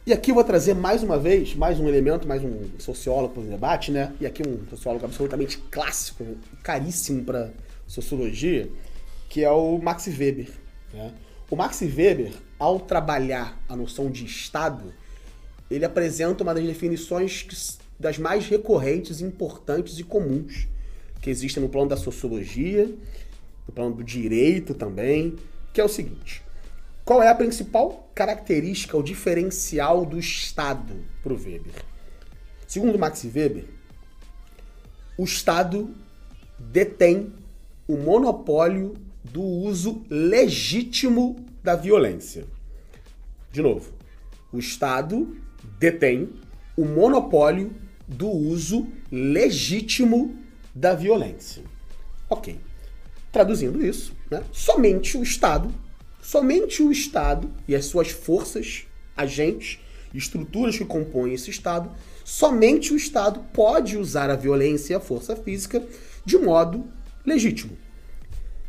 E 0.08 0.14
aqui 0.14 0.32
eu 0.32 0.36
vou 0.36 0.44
trazer 0.46 0.74
mais 0.74 1.04
uma 1.04 1.20
vez, 1.20 1.54
mais 1.54 1.82
um 1.82 1.88
elemento, 1.90 2.26
mais 2.26 2.42
um 2.42 2.62
sociólogo 2.80 3.34
para 3.34 3.44
o 3.44 3.46
debate, 3.46 3.92
né? 3.92 4.14
E 4.22 4.26
aqui 4.26 4.42
um 4.42 4.66
sociólogo 4.70 5.04
absolutamente 5.04 5.58
clássico, 5.70 6.26
caríssimo 6.64 7.26
para 7.26 7.52
sociologia, 7.86 8.70
que 9.28 9.44
é 9.44 9.52
o 9.52 9.78
Max 9.80 10.08
Weber. 10.08 10.50
Né? 10.94 11.14
O 11.50 11.58
Max 11.58 11.82
Weber, 11.82 12.32
ao 12.58 12.80
trabalhar 12.80 13.62
a 13.68 13.76
noção 13.76 14.10
de 14.10 14.24
Estado, 14.24 14.94
ele 15.70 15.84
apresenta 15.84 16.42
uma 16.42 16.54
das 16.54 16.64
definições 16.64 17.78
das 18.00 18.18
mais 18.18 18.48
recorrentes, 18.48 19.20
importantes 19.20 20.00
e 20.00 20.06
comuns 20.06 20.70
que 21.22 21.30
existem 21.30 21.62
no 21.62 21.68
plano 21.68 21.90
da 21.90 21.98
sociologia, 21.98 22.86
no 23.68 23.74
plano 23.74 23.94
do 23.94 24.06
direito 24.06 24.74
também, 24.74 25.36
que 25.74 25.82
é 25.82 25.84
o 25.84 25.90
seguinte: 25.90 26.47
qual 27.08 27.24
é 27.24 27.30
a 27.30 27.36
principal 27.36 28.12
característica, 28.14 28.98
o 28.98 29.02
diferencial 29.02 30.06
do 30.06 30.20
Estado 30.20 30.94
para 31.24 31.32
o 31.32 31.38
Weber? 31.38 31.72
Segundo 32.68 33.00
Max 33.00 33.24
Weber, 33.24 33.64
o 35.18 35.24
Estado 35.24 35.96
detém 36.60 37.32
o 37.88 37.96
monopólio 37.96 38.96
do 39.24 39.42
uso 39.42 40.06
legítimo 40.10 41.46
da 41.64 41.78
violência. 41.78 42.46
De 43.54 43.62
novo, 43.62 43.94
o 44.52 44.60
Estado 44.60 45.34
detém 45.80 46.30
o 46.76 46.84
monopólio 46.84 47.74
do 48.06 48.28
uso 48.28 48.86
legítimo 49.10 50.38
da 50.76 50.94
violência. 50.94 51.64
Ok. 52.30 52.60
Traduzindo 53.32 53.86
isso, 53.86 54.14
né? 54.30 54.44
somente 54.52 55.18
o 55.18 55.24
Estado, 55.24 55.74
somente 56.28 56.84
o 56.84 56.92
Estado 56.92 57.50
e 57.70 57.74
as 57.74 57.86
suas 57.86 58.10
forças, 58.10 58.86
agentes, 59.16 59.80
estruturas 60.14 60.78
que 60.78 60.84
compõem 60.84 61.34
esse 61.34 61.50
Estado, 61.50 61.90
somente 62.26 62.92
o 62.92 62.98
Estado 62.98 63.40
pode 63.54 63.96
usar 63.98 64.30
a 64.30 64.36
violência 64.36 64.92
e 64.92 64.96
a 64.98 65.00
força 65.00 65.38
física 65.38 65.82
de 66.26 66.38
modo 66.38 66.86
legítimo. 67.26 67.78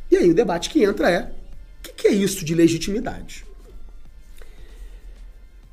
E 0.08 0.16
aí 0.16 0.30
o 0.30 0.34
debate 0.34 0.70
que 0.70 0.84
entra 0.84 1.10
é: 1.10 1.34
o 1.80 1.94
que 1.94 2.06
é 2.06 2.12
isso 2.12 2.44
de 2.44 2.54
legitimidade? 2.54 3.44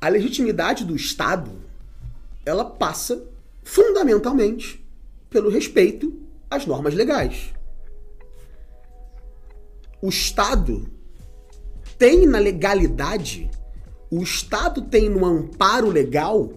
A 0.00 0.08
legitimidade 0.08 0.84
do 0.84 0.96
Estado 0.96 1.52
ela 2.44 2.64
passa 2.64 3.22
fundamentalmente 3.62 4.84
pelo 5.30 5.50
respeito 5.50 6.20
às 6.50 6.66
normas 6.66 6.94
legais. 6.94 7.54
O 10.02 10.08
Estado 10.08 10.95
tem 11.98 12.26
na 12.26 12.38
legalidade, 12.38 13.50
o 14.10 14.22
Estado 14.22 14.82
tem 14.82 15.08
no 15.08 15.24
amparo 15.24 15.90
legal 15.90 16.50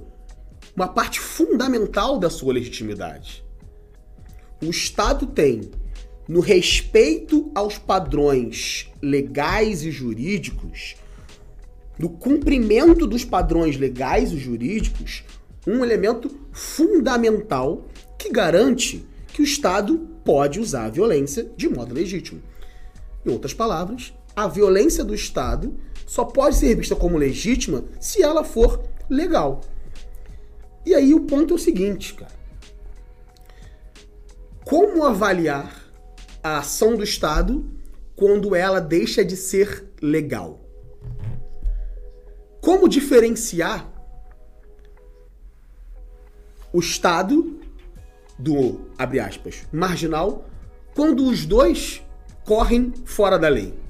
uma 0.75 0.87
parte 0.87 1.19
fundamental 1.19 2.17
da 2.17 2.29
sua 2.29 2.53
legitimidade. 2.53 3.43
O 4.61 4.69
Estado 4.69 5.25
tem 5.25 5.61
no 6.27 6.41
respeito 6.41 7.51
aos 7.55 7.77
padrões 7.77 8.89
legais 9.01 9.83
e 9.83 9.91
jurídicos, 9.91 10.95
no 11.97 12.09
cumprimento 12.09 13.07
dos 13.07 13.25
padrões 13.25 13.77
legais 13.77 14.31
e 14.31 14.37
jurídicos, 14.37 15.23
um 15.65 15.83
elemento 15.83 16.29
fundamental 16.51 17.87
que 18.17 18.29
garante 18.29 19.05
que 19.33 19.41
o 19.41 19.45
Estado 19.45 19.97
pode 20.23 20.59
usar 20.59 20.85
a 20.85 20.89
violência 20.89 21.49
de 21.57 21.67
modo 21.67 21.93
legítimo. 21.93 22.41
Em 23.25 23.31
outras 23.31 23.53
palavras, 23.53 24.13
a 24.43 24.47
violência 24.47 25.03
do 25.03 25.13
Estado 25.13 25.77
só 26.07 26.23
pode 26.23 26.55
ser 26.55 26.73
vista 26.73 26.95
como 26.95 27.17
legítima 27.17 27.83
se 27.99 28.23
ela 28.23 28.41
for 28.41 28.81
legal. 29.09 29.59
E 30.85 30.95
aí 30.95 31.13
o 31.13 31.25
ponto 31.25 31.53
é 31.53 31.55
o 31.55 31.59
seguinte, 31.59 32.13
cara. 32.13 32.31
Como 34.63 35.03
avaliar 35.03 35.83
a 36.41 36.59
ação 36.59 36.95
do 36.95 37.03
Estado 37.03 37.69
quando 38.15 38.55
ela 38.55 38.79
deixa 38.79 39.25
de 39.25 39.35
ser 39.35 39.91
legal. 40.01 40.61
Como 42.61 42.87
diferenciar 42.87 43.91
o 46.71 46.79
Estado 46.79 47.59
do, 48.37 48.87
abre 48.97 49.19
aspas, 49.19 49.67
marginal, 49.69 50.45
quando 50.95 51.25
os 51.25 51.45
dois 51.45 52.01
correm 52.45 52.93
fora 53.05 53.37
da 53.37 53.49
lei? 53.49 53.88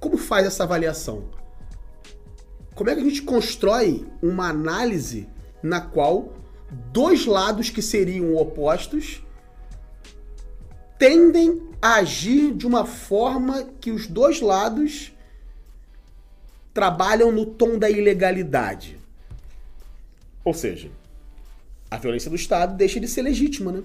Como 0.00 0.16
faz 0.16 0.46
essa 0.46 0.64
avaliação? 0.64 1.24
Como 2.74 2.88
é 2.88 2.94
que 2.94 3.00
a 3.00 3.04
gente 3.04 3.22
constrói 3.22 4.06
uma 4.22 4.48
análise 4.48 5.28
na 5.62 5.80
qual 5.80 6.32
dois 6.92 7.26
lados 7.26 7.70
que 7.70 7.82
seriam 7.82 8.36
opostos 8.36 9.22
tendem 10.98 11.62
a 11.80 11.94
agir 11.96 12.54
de 12.54 12.66
uma 12.66 12.84
forma 12.84 13.64
que 13.80 13.90
os 13.90 14.06
dois 14.06 14.40
lados 14.40 15.12
trabalham 16.74 17.32
no 17.32 17.44
tom 17.44 17.78
da 17.78 17.90
ilegalidade. 17.90 18.98
Ou 20.44 20.54
seja, 20.54 20.90
a 21.90 21.96
violência 21.96 22.30
do 22.30 22.36
Estado 22.36 22.76
deixa 22.76 23.00
de 23.00 23.08
ser 23.08 23.22
legítima, 23.22 23.72
né? 23.72 23.82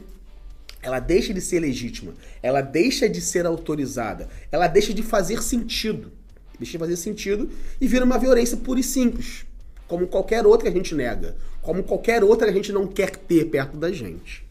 Ela 0.83 0.99
deixa 0.99 1.33
de 1.33 1.39
ser 1.39 1.61
legítima, 1.61 2.13
ela 2.41 2.59
deixa 2.59 3.07
de 3.07 3.21
ser 3.21 3.45
autorizada, 3.45 4.27
ela 4.51 4.67
deixa 4.67 4.93
de 4.93 5.01
fazer 5.01 5.41
sentido. 5.41 6.11
Deixa 6.59 6.73
de 6.73 6.77
fazer 6.77 6.97
sentido 6.97 7.49
e 7.81 7.87
vira 7.87 8.05
uma 8.05 8.19
violência 8.19 8.57
pura 8.57 8.79
e 8.79 8.83
simples, 8.83 9.45
como 9.87 10.05
qualquer 10.07 10.45
outra 10.45 10.69
que 10.69 10.77
a 10.77 10.77
gente 10.77 10.93
nega, 10.93 11.35
como 11.61 11.83
qualquer 11.83 12.23
outra 12.23 12.47
que 12.47 12.51
a 12.51 12.55
gente 12.55 12.71
não 12.71 12.85
quer 12.85 13.15
ter 13.15 13.45
perto 13.45 13.77
da 13.77 13.91
gente. 13.91 14.45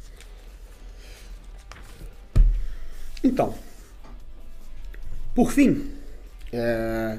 Então, 3.22 3.54
por 5.34 5.52
fim, 5.52 5.92
é, 6.52 7.18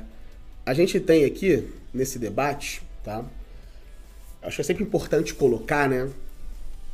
a 0.65 0.73
gente 0.73 0.99
tem 0.99 1.23
aqui 1.23 1.71
nesse 1.93 2.19
debate, 2.19 2.81
tá? 3.03 3.23
Acho 4.41 4.57
que 4.57 4.61
é 4.61 4.65
sempre 4.65 4.83
importante 4.83 5.33
colocar, 5.33 5.87
né? 5.87 6.09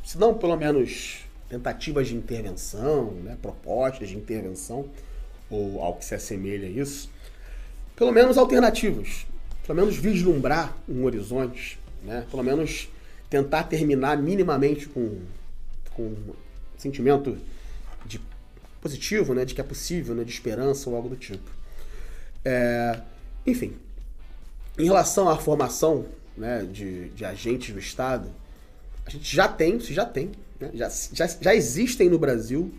Se 0.04 0.16
não, 0.16 0.34
pelo 0.34 0.56
menos 0.56 1.24
tentativas 1.50 2.06
de 2.08 2.14
intervenção, 2.14 3.10
né? 3.24 3.36
propostas 3.42 4.08
de 4.08 4.16
intervenção, 4.16 4.88
ou 5.50 5.82
algo 5.82 5.98
que 5.98 6.04
se 6.04 6.14
assemelha 6.14 6.68
a 6.68 6.70
isso, 6.70 7.10
pelo 7.96 8.12
menos 8.12 8.38
alternativas, 8.38 9.26
pelo 9.66 9.76
menos 9.76 9.96
vislumbrar 9.96 10.74
um 10.88 11.04
horizonte, 11.04 11.78
né? 12.04 12.24
pelo 12.30 12.44
menos 12.44 12.88
tentar 13.28 13.64
terminar 13.64 14.16
minimamente 14.16 14.88
com, 14.88 15.18
com 15.90 16.04
um 16.04 16.34
sentimento 16.78 17.36
de 18.06 18.20
positivo, 18.80 19.34
né, 19.34 19.44
de 19.44 19.54
que 19.54 19.60
é 19.60 19.64
possível, 19.64 20.14
né, 20.14 20.24
de 20.24 20.32
esperança 20.32 20.88
ou 20.88 20.96
algo 20.96 21.08
do 21.08 21.16
tipo. 21.16 21.50
É, 22.44 22.98
enfim, 23.46 23.76
em 24.78 24.84
relação 24.84 25.28
à 25.28 25.36
formação 25.36 26.06
né, 26.36 26.66
de, 26.70 27.10
de 27.10 27.24
agentes 27.24 27.72
do 27.72 27.78
Estado, 27.78 28.28
a 29.04 29.10
gente 29.10 29.34
já 29.34 29.46
tem, 29.46 29.78
se 29.78 29.92
já 29.92 30.06
tem, 30.06 30.32
né, 30.60 30.70
já, 30.74 30.90
já, 31.12 31.26
já 31.26 31.54
existem 31.54 32.08
no 32.08 32.18
Brasil 32.18 32.72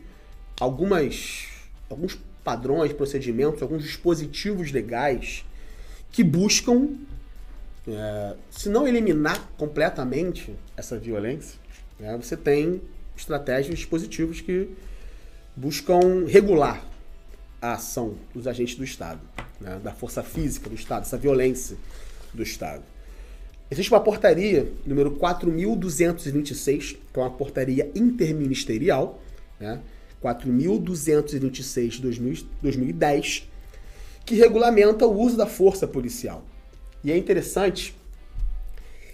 algumas, 0.60 1.48
alguns 1.90 2.18
padrões, 2.44 2.94
procedimentos, 2.94 3.62
alguns 3.62 3.84
dispositivos 3.84 4.72
legais 4.72 5.44
que 6.12 6.24
buscam, 6.24 6.90
é, 7.88 8.36
se 8.50 8.70
não 8.70 8.88
eliminar 8.88 9.50
completamente 9.58 10.54
essa 10.78 10.98
violência, 10.98 11.60
né, 12.00 12.16
você 12.18 12.38
tem 12.38 12.82
estratégias, 13.16 13.78
dispositivos 13.78 14.42
que 14.42 14.70
buscam 15.56 16.26
regular 16.28 16.86
a 17.62 17.74
ação 17.74 18.16
dos 18.34 18.48
agentes 18.48 18.76
do 18.76 18.84
Estado, 18.84 19.22
né, 19.60 19.80
da 19.84 19.94
força 19.94 20.24
física 20.24 20.70
do 20.70 20.76
Estado, 20.76 21.04
essa 21.04 21.18
violência 21.18 21.78
do 22.34 22.42
Estado. 22.42 22.84
Existe 23.72 23.92
uma 23.92 24.02
portaria, 24.02 24.72
número 24.86 25.12
4.226, 25.12 26.98
que 27.14 27.20
é 27.20 27.24
uma 27.24 27.32
portaria 27.32 27.90
interministerial, 27.96 29.22
né, 29.60 29.80
4.226 30.22 31.90
de 31.90 32.02
2010, 32.62 33.50
que 34.26 34.36
regulamenta 34.36 35.08
o 35.08 35.18
uso 35.18 35.38
da 35.38 35.48
força 35.48 35.88
policial. 35.88 36.44
E 37.04 37.12
é 37.12 37.18
interessante 37.18 37.96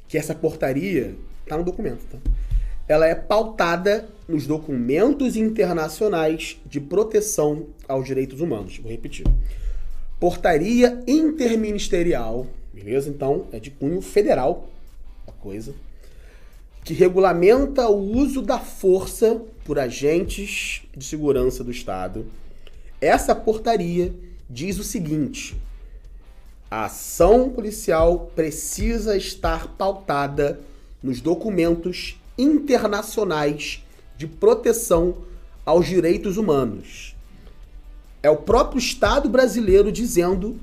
que 0.07 0.17
essa 0.17 0.33
portaria 0.33 1.15
está 1.45 1.55
no 1.55 1.63
documento. 1.63 2.03
Tá? 2.07 2.17
ela 2.87 3.05
é 3.05 3.13
pautada 3.13 4.07
nos 4.27 4.47
documentos 4.47 5.35
internacionais 5.35 6.57
de 6.65 6.79
proteção 6.79 7.67
aos 7.87 8.05
direitos 8.05 8.39
humanos. 8.39 8.77
Vou 8.77 8.89
repetir. 8.89 9.25
Portaria 10.19 11.03
interministerial, 11.05 12.47
beleza? 12.77 13.09
Então, 13.09 13.47
é 13.51 13.59
de 13.59 13.71
cunho 13.71 14.01
federal 14.01 14.69
a 15.27 15.31
coisa, 15.31 15.73
que 16.83 16.93
regulamenta 16.93 17.89
o 17.89 17.99
uso 18.17 18.41
da 18.41 18.59
força 18.59 19.41
por 19.65 19.79
agentes 19.79 20.83
de 20.95 21.03
segurança 21.03 21.63
do 21.63 21.71
Estado. 21.71 22.25
Essa 23.01 23.35
portaria 23.35 24.13
diz 24.49 24.77
o 24.77 24.83
seguinte: 24.83 25.57
a 26.69 26.85
ação 26.85 27.49
policial 27.49 28.31
precisa 28.35 29.17
estar 29.17 29.67
pautada 29.69 30.59
nos 31.01 31.19
documentos 31.19 32.15
internacionais 32.37 33.83
de 34.15 34.27
proteção 34.27 35.17
aos 35.65 35.87
direitos 35.87 36.37
humanos. 36.37 37.15
É 38.23 38.29
o 38.29 38.37
próprio 38.37 38.79
Estado 38.79 39.27
brasileiro 39.29 39.91
dizendo 39.91 40.59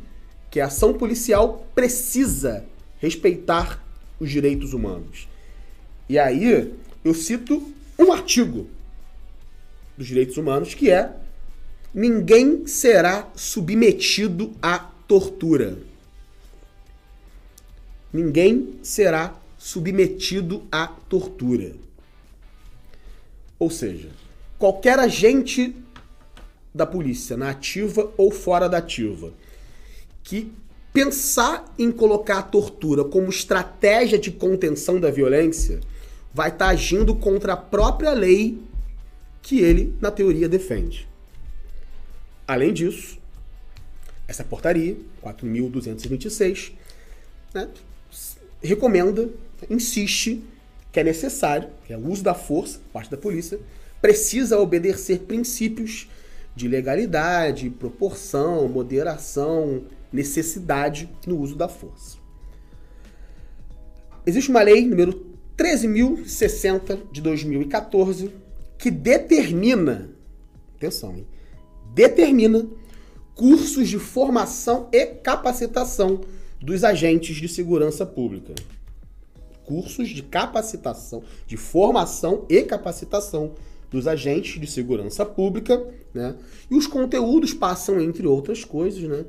que 0.55 0.61
a 0.61 0.67
ação 0.67 0.95
policial 0.95 1.67
precisa 1.75 2.65
respeitar 3.01 3.85
os 4.21 4.31
direitos 4.31 4.73
humanos. 4.73 5.27
E 6.09 6.17
aí 6.17 6.73
eu 7.05 7.13
cito 7.13 7.73
um 7.99 8.13
artigo 8.13 8.69
dos 9.99 10.07
direitos 10.07 10.37
humanos 10.37 10.73
que 10.73 10.93
é 10.93 11.13
ninguém 11.93 12.69
será 12.69 13.29
submetido 13.35 14.53
à 14.63 14.79
tortura. 14.79 15.77
Ninguém 18.13 18.79
será 18.81 19.35
submetido 19.59 20.63
à 20.71 20.87
tortura. 20.87 21.75
Ou 23.59 23.71
seja, 23.71 24.11
qualquer 24.57 25.01
agente 25.01 25.75
da 26.73 26.87
polícia, 26.87 27.37
na 27.37 27.51
ativa 27.51 28.13
ou 28.17 28.31
fora 28.31 28.69
da 28.69 28.79
ativa, 28.79 29.33
que 30.25 30.51
pensar 30.93 31.73
em 31.79 31.93
colocar 31.93 32.39
a 32.39 32.43
tortura 32.43 33.05
como 33.05 33.29
estratégia 33.29 34.19
de 34.19 34.31
contenção 34.31 34.99
da 34.99 35.11
violência, 35.11 35.81
vai 36.33 36.49
estar 36.49 36.67
tá 36.67 36.71
agindo 36.71 37.15
contra 37.15 37.53
a 37.53 37.57
própria 37.57 38.13
lei 38.13 38.59
que 39.43 39.61
ele, 39.61 39.95
na 40.01 40.11
teoria, 40.11 40.49
defende. 40.49 41.07
Além 42.47 42.73
disso, 42.73 43.19
essa 44.27 44.43
portaria, 44.43 44.97
4.226, 45.23 46.73
né, 47.53 47.69
recomenda, 48.63 49.29
insiste 49.69 50.43
que 50.91 51.01
é 51.01 51.05
necessário, 51.05 51.69
que 51.87 51.93
é 51.93 51.97
o 51.97 52.09
uso 52.09 52.23
da 52.23 52.35
força, 52.35 52.81
parte 52.93 53.11
da 53.11 53.17
polícia, 53.17 53.59
precisa 54.01 54.59
obedecer 54.59 55.21
princípios 55.21 56.09
de 56.55 56.69
legalidade, 56.69 57.69
proporção, 57.69 58.69
moderação, 58.69 59.83
necessidade 60.15 61.11
no 61.27 61.39
uso 61.39 61.57
da 61.57 61.69
força. 61.69 62.19
Existe 64.25 64.49
uma 64.49 64.63
lei 64.63 64.87
número 64.87 65.27
13.060 65.59 67.11
de 67.11 67.21
2014 67.21 68.31
que 68.79 68.91
determina, 68.91 70.11
atenção, 70.77 71.17
hein, 71.17 71.27
determina 71.93 72.67
cursos 73.35 73.89
de 73.89 73.99
formação 73.99 74.89
e 74.93 75.05
capacitação 75.07 76.21
dos 76.61 76.85
agentes 76.85 77.37
de 77.37 77.49
segurança 77.49 78.07
pública. 78.07 78.55
Cursos 79.65 80.09
de 80.09 80.23
capacitação, 80.23 81.23
de 81.47 81.57
formação 81.57 82.45
e 82.49 82.63
capacitação 82.63 83.53
dos 83.91 84.07
agentes 84.07 84.61
de 84.61 84.67
segurança 84.67 85.25
pública, 85.25 85.87
né? 86.13 86.35
E 86.71 86.75
os 86.75 86.87
conteúdos 86.87 87.55
passam, 87.55 88.01
entre 88.01 88.27
outras 88.27 88.65
coisas, 88.65 89.03
né? 89.03 89.25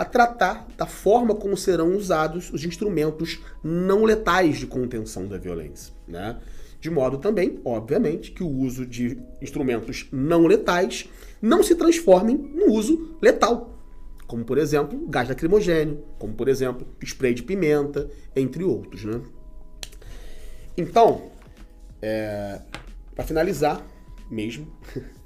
Para 0.00 0.08
tratar 0.08 0.66
da 0.78 0.86
forma 0.86 1.34
como 1.34 1.58
serão 1.58 1.94
usados 1.94 2.50
os 2.54 2.64
instrumentos 2.64 3.38
não 3.62 4.02
letais 4.02 4.56
de 4.56 4.66
contenção 4.66 5.26
da 5.26 5.36
violência, 5.36 5.92
né? 6.08 6.40
De 6.80 6.88
modo 6.88 7.18
também, 7.18 7.60
obviamente, 7.66 8.30
que 8.30 8.42
o 8.42 8.48
uso 8.48 8.86
de 8.86 9.18
instrumentos 9.42 10.08
não 10.10 10.46
letais 10.46 11.06
não 11.42 11.62
se 11.62 11.74
transformem 11.74 12.34
no 12.34 12.72
uso 12.72 13.14
letal, 13.20 13.78
como 14.26 14.42
por 14.42 14.56
exemplo 14.56 15.06
gás 15.06 15.28
lacrimogênio, 15.28 16.02
como 16.18 16.32
por 16.32 16.48
exemplo 16.48 16.86
spray 17.04 17.34
de 17.34 17.42
pimenta, 17.42 18.08
entre 18.34 18.64
outros, 18.64 19.04
né? 19.04 19.20
Então, 20.78 21.30
é, 22.00 22.58
para 23.14 23.24
finalizar, 23.24 23.86
mesmo. 24.30 24.66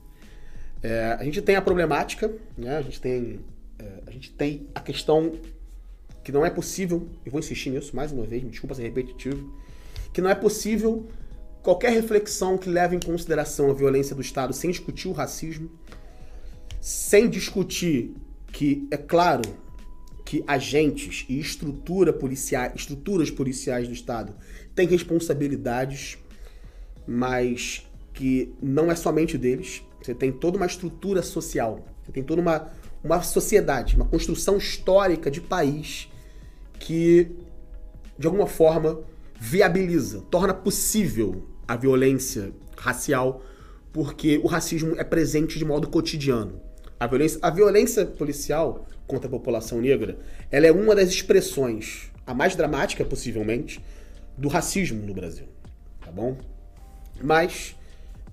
É, 0.87 1.17
a 1.19 1.25
gente 1.25 1.41
tem 1.41 1.57
a 1.57 1.63
problemática, 1.63 2.31
né? 2.59 2.77
a, 2.77 2.83
gente 2.83 3.01
tem, 3.01 3.41
é, 3.79 4.03
a 4.07 4.11
gente 4.11 4.33
tem 4.33 4.69
a 4.75 4.81
questão 4.81 5.33
que 6.23 6.33
não 6.33 6.45
é 6.45 6.51
possível, 6.51 7.09
e 7.25 7.31
vou 7.31 7.39
insistir 7.39 7.71
nisso 7.71 7.95
mais 7.95 8.11
uma 8.11 8.25
vez, 8.25 8.43
me 8.43 8.51
desculpa 8.51 8.75
ser 8.75 8.83
repetitivo, 8.83 9.55
que 10.13 10.21
não 10.21 10.31
é 10.31 10.35
possível 10.35 11.07
qualquer 11.63 11.93
reflexão 11.93 12.57
que 12.57 12.69
leve 12.69 12.97
em 12.97 13.01
consideração 13.01 13.71
a 13.71 13.75
violência 13.75 14.15
do 14.15 14.23
Estado 14.23 14.53
sem 14.53 14.71
discutir 14.71 15.09
o 15.09 15.13
racismo, 15.13 15.71
sem 16.81 17.29
discutir 17.29 18.15
que, 18.53 18.87
é 18.91 18.97
claro, 18.97 19.43
que 20.25 20.45
agentes 20.47 21.27
e 21.29 21.39
estrutura 21.39 22.13
policial, 22.13 22.73
estruturas 22.75 23.31
policiais 23.31 23.87
do 23.89 23.95
Estado 23.95 24.35
têm 24.75 24.87
responsabilidades, 24.87 26.19
mas 27.07 27.87
que 28.13 28.55
não 28.63 28.91
é 28.91 28.95
somente 28.95 29.37
deles. 29.37 29.83
Você 30.01 30.15
tem 30.15 30.33
toda 30.33 30.57
uma 30.57 30.67
estrutura 30.67 31.23
social, 31.23 31.85
você 32.03 32.13
tem 32.13 32.23
toda 32.23 32.41
uma, 32.41 32.71
uma 33.05 33.23
sociedade, 33.23 33.95
uma 33.95 34.07
construção 34.07 34.57
histórica 34.57 35.31
de 35.31 35.43
país 35.43 36.09
que, 36.79 37.31
de 38.19 38.27
alguma 38.27 38.47
forma, 38.47 39.01
viabiliza, 39.39 40.23
torna 40.31 40.55
possível 40.55 41.47
a 41.69 41.77
violência 41.77 42.53
racial, 42.77 43.43
porque 43.93 44.41
o 44.43 44.47
racismo 44.47 44.95
é 44.97 45.05
presente 45.05 45.59
de 45.59 45.65
modo 45.65 45.89
cotidiano. 45.89 46.61
A 46.99 47.07
violência, 47.07 47.39
a 47.43 47.51
violência 47.51 48.07
policial 48.07 48.87
contra 49.07 49.29
a 49.29 49.31
população 49.31 49.83
negra, 49.83 50.19
ela 50.51 50.67
é 50.67 50.73
uma 50.73 50.95
das 50.95 51.11
expressões, 51.11 52.11
a 52.27 52.33
mais 52.33 52.57
dramática 52.57 53.05
possivelmente, 53.05 53.85
do 54.37 54.49
racismo 54.49 55.05
no 55.07 55.13
Brasil, 55.13 55.47
tá 56.01 56.11
bom? 56.11 56.39
Mas 57.23 57.77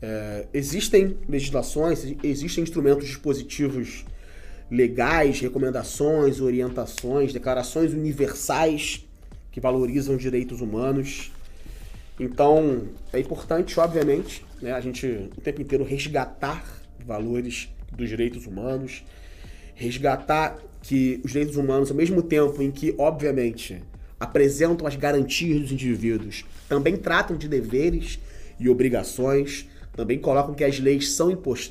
é, 0.02 0.48
existem 0.54 1.18
legislações, 1.28 2.06
existem 2.24 2.64
instrumentos 2.64 3.06
dispositivos 3.06 4.06
legais, 4.72 5.42
recomendações, 5.42 6.40
orientações, 6.40 7.34
declarações 7.34 7.92
universais 7.92 9.06
que 9.52 9.60
valorizam 9.60 10.16
os 10.16 10.22
direitos 10.22 10.62
humanos. 10.62 11.30
Então, 12.18 12.84
é 13.12 13.20
importante, 13.20 13.78
obviamente, 13.78 14.46
né, 14.62 14.72
a 14.72 14.80
gente 14.80 15.30
o 15.38 15.42
tempo 15.42 15.62
inteiro 15.62 15.84
resgatar 15.84 16.64
valores 17.06 17.68
dos 17.92 18.08
direitos 18.08 18.46
humanos, 18.46 19.04
resgatar 19.76 20.58
que 20.82 21.20
os 21.24 21.32
direitos 21.32 21.58
humanos, 21.58 21.92
ao 21.92 21.98
mesmo 21.98 22.24
tempo 22.24 22.62
em 22.62 22.72
que, 22.72 22.96
obviamente, 22.98 23.84
apresentam 24.18 24.88
as 24.88 24.96
garantias 24.96 25.62
dos 25.62 25.72
indivíduos, 25.72 26.46
também 26.70 26.96
tratam 26.96 27.36
de 27.36 27.50
deveres 27.50 28.20
e 28.58 28.70
obrigações, 28.70 29.68
também 29.94 30.18
colocam 30.18 30.54
que 30.54 30.64
as 30.64 30.80
leis 30.80 31.12
são 31.12 31.30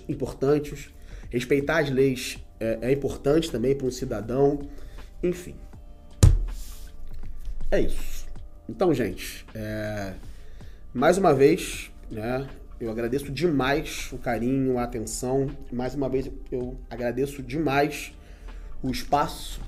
importantes, 0.09 0.91
respeitar 1.31 1.79
as 1.79 1.91
leis 1.91 2.39
é, 2.61 2.79
é 2.83 2.93
importante 2.93 3.51
também 3.51 3.75
para 3.75 3.87
um 3.87 3.91
cidadão, 3.91 4.61
enfim. 5.23 5.57
É 7.71 7.81
isso. 7.81 8.27
Então, 8.69 8.93
gente, 8.95 9.45
é... 9.55 10.15
mais 10.93 11.19
uma 11.19 11.35
vez, 11.35 11.91
né, 12.11 12.47
eu 12.81 12.91
agradeço 12.91 13.31
demais 13.33 14.09
o 14.13 14.19
carinho, 14.19 14.79
a 14.79 14.85
atenção. 14.85 15.49
Mais 15.73 15.95
uma 15.95 16.09
vez, 16.09 16.31
eu 16.53 16.79
agradeço 16.89 17.43
demais 17.43 18.13
o 18.83 18.91
espaço. 18.91 19.61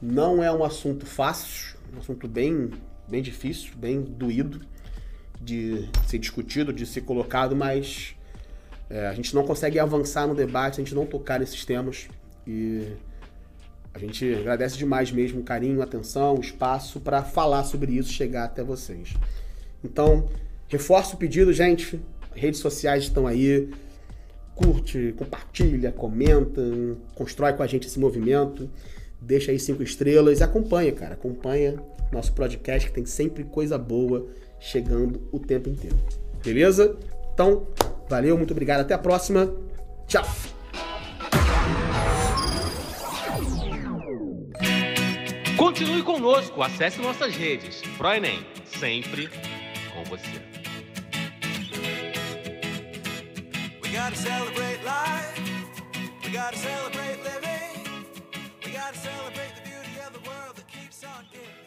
Não 0.00 0.42
é 0.42 0.52
um 0.52 0.62
assunto 0.62 1.06
fácil, 1.06 1.78
um 1.94 1.98
assunto 1.98 2.28
bem, 2.28 2.70
bem 3.08 3.22
difícil, 3.22 3.74
bem 3.76 4.02
doído 4.02 4.60
de 5.40 5.88
ser 6.06 6.18
discutido, 6.18 6.72
de 6.72 6.86
ser 6.86 7.02
colocado, 7.02 7.54
mas 7.56 8.14
é, 8.88 9.06
a 9.06 9.12
gente 9.12 9.34
não 9.34 9.44
consegue 9.44 9.78
avançar 9.78 10.26
no 10.26 10.34
debate 10.34 10.76
se 10.76 10.82
a 10.82 10.84
gente 10.84 10.94
não 10.94 11.06
tocar 11.06 11.40
nesses 11.40 11.64
temas. 11.64 12.08
E 12.46 12.92
a 13.92 13.98
gente 13.98 14.34
agradece 14.34 14.76
demais 14.76 15.12
mesmo 15.12 15.40
o 15.40 15.44
carinho, 15.44 15.80
a 15.80 15.84
atenção, 15.84 16.34
o 16.36 16.40
espaço 16.40 17.00
para 17.00 17.22
falar 17.22 17.64
sobre 17.64 17.92
isso, 17.92 18.12
chegar 18.12 18.44
até 18.44 18.62
vocês. 18.62 19.14
Então, 19.82 20.28
reforço 20.68 21.14
o 21.14 21.18
pedido, 21.18 21.52
gente. 21.52 22.00
Redes 22.34 22.60
sociais 22.60 23.04
estão 23.04 23.26
aí. 23.26 23.70
Curte, 24.54 25.14
compartilha, 25.16 25.90
comenta, 25.90 26.62
constrói 27.14 27.52
com 27.52 27.62
a 27.62 27.66
gente 27.66 27.86
esse 27.86 27.98
movimento. 27.98 28.70
Deixa 29.20 29.50
aí 29.50 29.58
cinco 29.58 29.82
estrelas 29.82 30.40
e 30.40 30.42
acompanha, 30.42 30.92
cara. 30.92 31.14
Acompanha 31.14 31.80
nosso 32.12 32.32
podcast 32.32 32.88
que 32.88 32.94
tem 32.94 33.06
sempre 33.06 33.44
coisa 33.44 33.76
boa 33.76 34.26
chegando 34.60 35.20
o 35.32 35.38
tempo 35.38 35.68
inteiro. 35.68 35.96
Beleza? 36.42 36.96
Então, 37.32 37.66
valeu, 38.08 38.36
muito 38.36 38.52
obrigado, 38.52 38.80
até 38.80 38.94
a 38.94 38.98
próxima. 38.98 39.52
Tchau! 40.06 40.53
Continue 45.56 46.02
conosco, 46.02 46.62
acesse 46.62 47.00
nossas 47.00 47.34
redes. 47.34 47.82
ProEnem, 47.96 48.44
sempre 48.66 49.28
com 49.92 50.04
você. 50.04 50.42
Gotta 56.34 56.56
celebrate 56.56 57.22
living. 57.22 58.04
We 58.66 58.72
gotta 58.72 58.98
celebrate 58.98 59.54
the 59.54 59.62
beauty 59.70 60.00
of 60.04 60.12
the 60.12 60.28
world 60.28 60.56
that 60.56 60.66
keeps 60.66 61.04
on 61.04 61.24
giving. 61.30 61.63